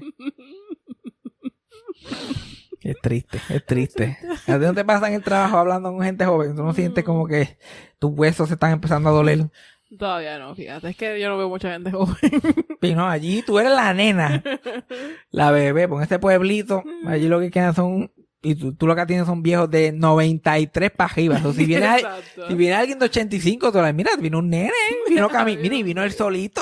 [2.85, 4.17] Es triste, es triste.
[4.45, 6.55] ¿A ti no te pasa en el trabajo hablando con gente joven?
[6.55, 7.57] ¿Tú no sientes como que
[7.97, 9.49] tus huesos se están empezando a doler?
[9.97, 10.89] Todavía no, fíjate.
[10.89, 12.15] Es que yo no veo mucha gente joven.
[12.81, 14.43] Y no, allí tú eres la nena.
[15.31, 18.11] La bebé, por este pueblito, allí lo que quedan son,
[18.41, 21.41] y tú, tú lo que tienes son viejos de 93 para arriba.
[21.43, 22.05] O si viene, al-
[22.47, 24.71] si viene alguien de 85, tú le mira, vino un nene,
[25.09, 26.61] vino cami mira, y vino él solito.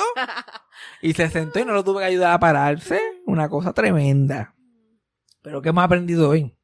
[1.02, 3.00] Y se sentó y no lo tuve que ayudar a pararse.
[3.26, 4.54] Una cosa tremenda.
[5.42, 6.54] Pero ¿qué hemos aprendido hoy?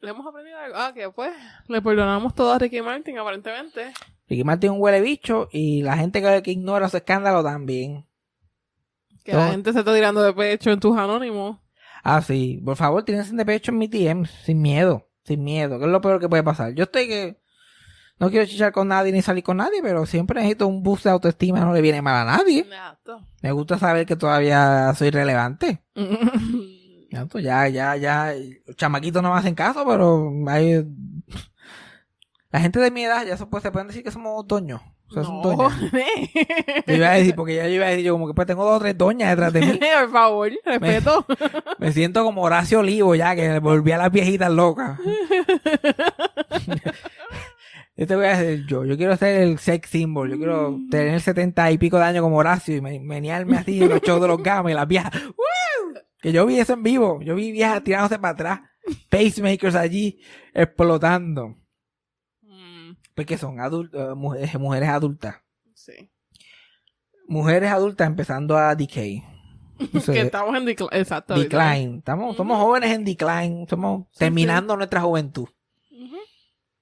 [0.00, 0.76] Le hemos aprendido algo.
[0.78, 1.32] Ah, que pues
[1.68, 3.92] le perdonamos todo a Ricky Martin, aparentemente.
[4.32, 8.06] Ricky Martin es un huele bicho y la gente que, que ignora su escándalo también.
[9.22, 11.58] Que la gente se está tirando de pecho en tus anónimos.
[12.02, 12.58] Ah, sí.
[12.64, 14.24] Por favor, tírense de pecho en mi DM.
[14.44, 15.06] Sin miedo.
[15.24, 15.78] Sin miedo.
[15.78, 16.72] Que es lo peor que puede pasar.
[16.72, 17.42] Yo estoy que...
[18.18, 21.10] No quiero chichar con nadie ni salir con nadie, pero siempre necesito un boost de
[21.10, 21.60] autoestima.
[21.60, 22.60] No le viene mal a nadie.
[22.60, 23.20] Exacto.
[23.42, 25.82] Me gusta saber que todavía soy relevante.
[27.10, 28.32] Ya, pues ya, ya, ya.
[28.66, 30.82] Los chamaquitos no me hacen caso, pero hay...
[32.52, 34.80] La gente de mi edad ya se, puede, se pueden decir que somos otoño.
[35.10, 35.80] Esas son No, doñas.
[35.92, 36.30] nene.
[36.86, 38.64] Yo iba a decir, porque ya yo iba a decir, yo como que pues tengo
[38.64, 39.78] dos o tres doñas detrás de mí.
[40.00, 41.26] Por favor, respeto.
[41.78, 44.98] Me siento como Horacio Olivo ya, que volví a las viejitas locas.
[47.94, 51.20] Yo te voy a decir yo, yo quiero ser el sex symbol, yo quiero tener
[51.20, 54.28] 70 y pico de años como Horacio y me- menearme así en los shows de
[54.28, 55.12] los gamas y las viejas.
[55.26, 56.00] ¡Woo!
[56.20, 58.60] Que yo vi eso en vivo, yo vi viejas tirándose para atrás,
[59.10, 60.20] pacemakers allí
[60.54, 61.56] explotando.
[63.14, 65.36] Porque son adultos, mujeres, mujeres adultas.
[65.74, 66.10] sí.
[67.28, 69.22] Mujeres adultas empezando a decay.
[69.78, 70.90] Entonces, que estamos en decline.
[71.00, 71.34] Exacto.
[71.38, 71.98] decline.
[71.98, 75.48] Estamos, somos jóvenes en decline, somos terminando nuestra juventud.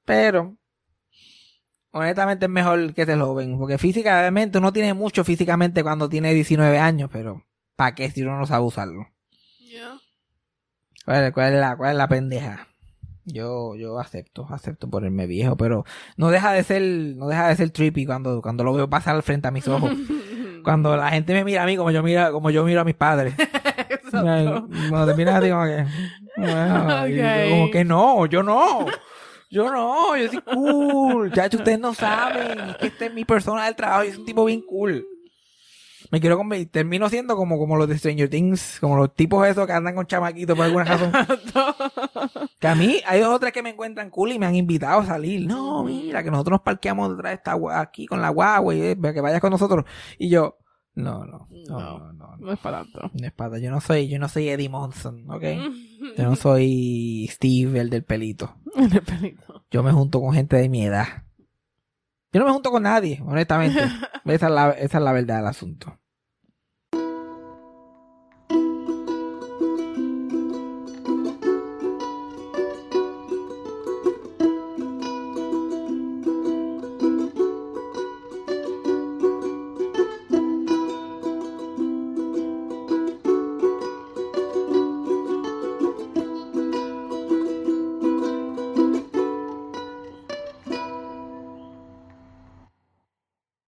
[0.05, 0.57] Pero,
[1.93, 6.79] honestamente es mejor que ser joven, porque físicamente uno tiene mucho físicamente cuando tiene 19
[6.79, 7.45] años, pero
[7.77, 9.07] ¿para qué si uno no sabe usarlo?
[9.71, 9.99] Ya.
[11.05, 12.67] ¿Cuál, es- cuál es la, cuál es la pendeja?
[13.33, 15.85] Yo, yo acepto, acepto ponerme viejo, pero
[16.17, 19.23] no deja de ser, no deja de ser trippy cuando, cuando lo veo pasar al
[19.23, 19.93] frente a mis ojos.
[20.65, 22.95] cuando la gente me mira a mí como yo mira, como yo miro a mis
[22.95, 23.35] padres.
[24.11, 25.87] Cuando te miras como que,
[26.37, 28.87] bueno, como que no, yo no.
[29.51, 31.33] Yo no, yo soy cool.
[31.33, 32.61] Chacho, ustedes no saben.
[32.71, 34.05] Es que este es mi persona del trabajo.
[34.05, 35.05] Yo soy un tipo bien cool.
[36.11, 36.71] Me quiero convertir.
[36.71, 38.79] Termino siendo como, como los de Stranger Things.
[38.81, 41.13] Como los tipos esos que andan con chamaquitos por alguna razón.
[42.59, 45.47] Que a mí hay otras que me encuentran cool y me han invitado a salir.
[45.47, 48.99] No, mira, que nosotros nos parqueamos detrás de esta aquí con la guagua y eh,
[49.01, 49.85] que vayas con nosotros.
[50.19, 50.59] Y yo,
[50.95, 52.37] no, no, no, no, no.
[52.37, 52.53] no.
[52.53, 53.11] Es para tanto.
[53.15, 55.43] No es para- Yo no soy, yo no soy Eddie Monson, ¿ok?
[56.17, 58.57] Yo no soy Steve, el del pelito.
[58.75, 59.65] El pelito.
[59.71, 61.25] Yo me junto con gente de mi edad.
[62.33, 63.81] Yo no me junto con nadie, honestamente.
[64.25, 65.99] Esa es la, esa es la verdad del asunto.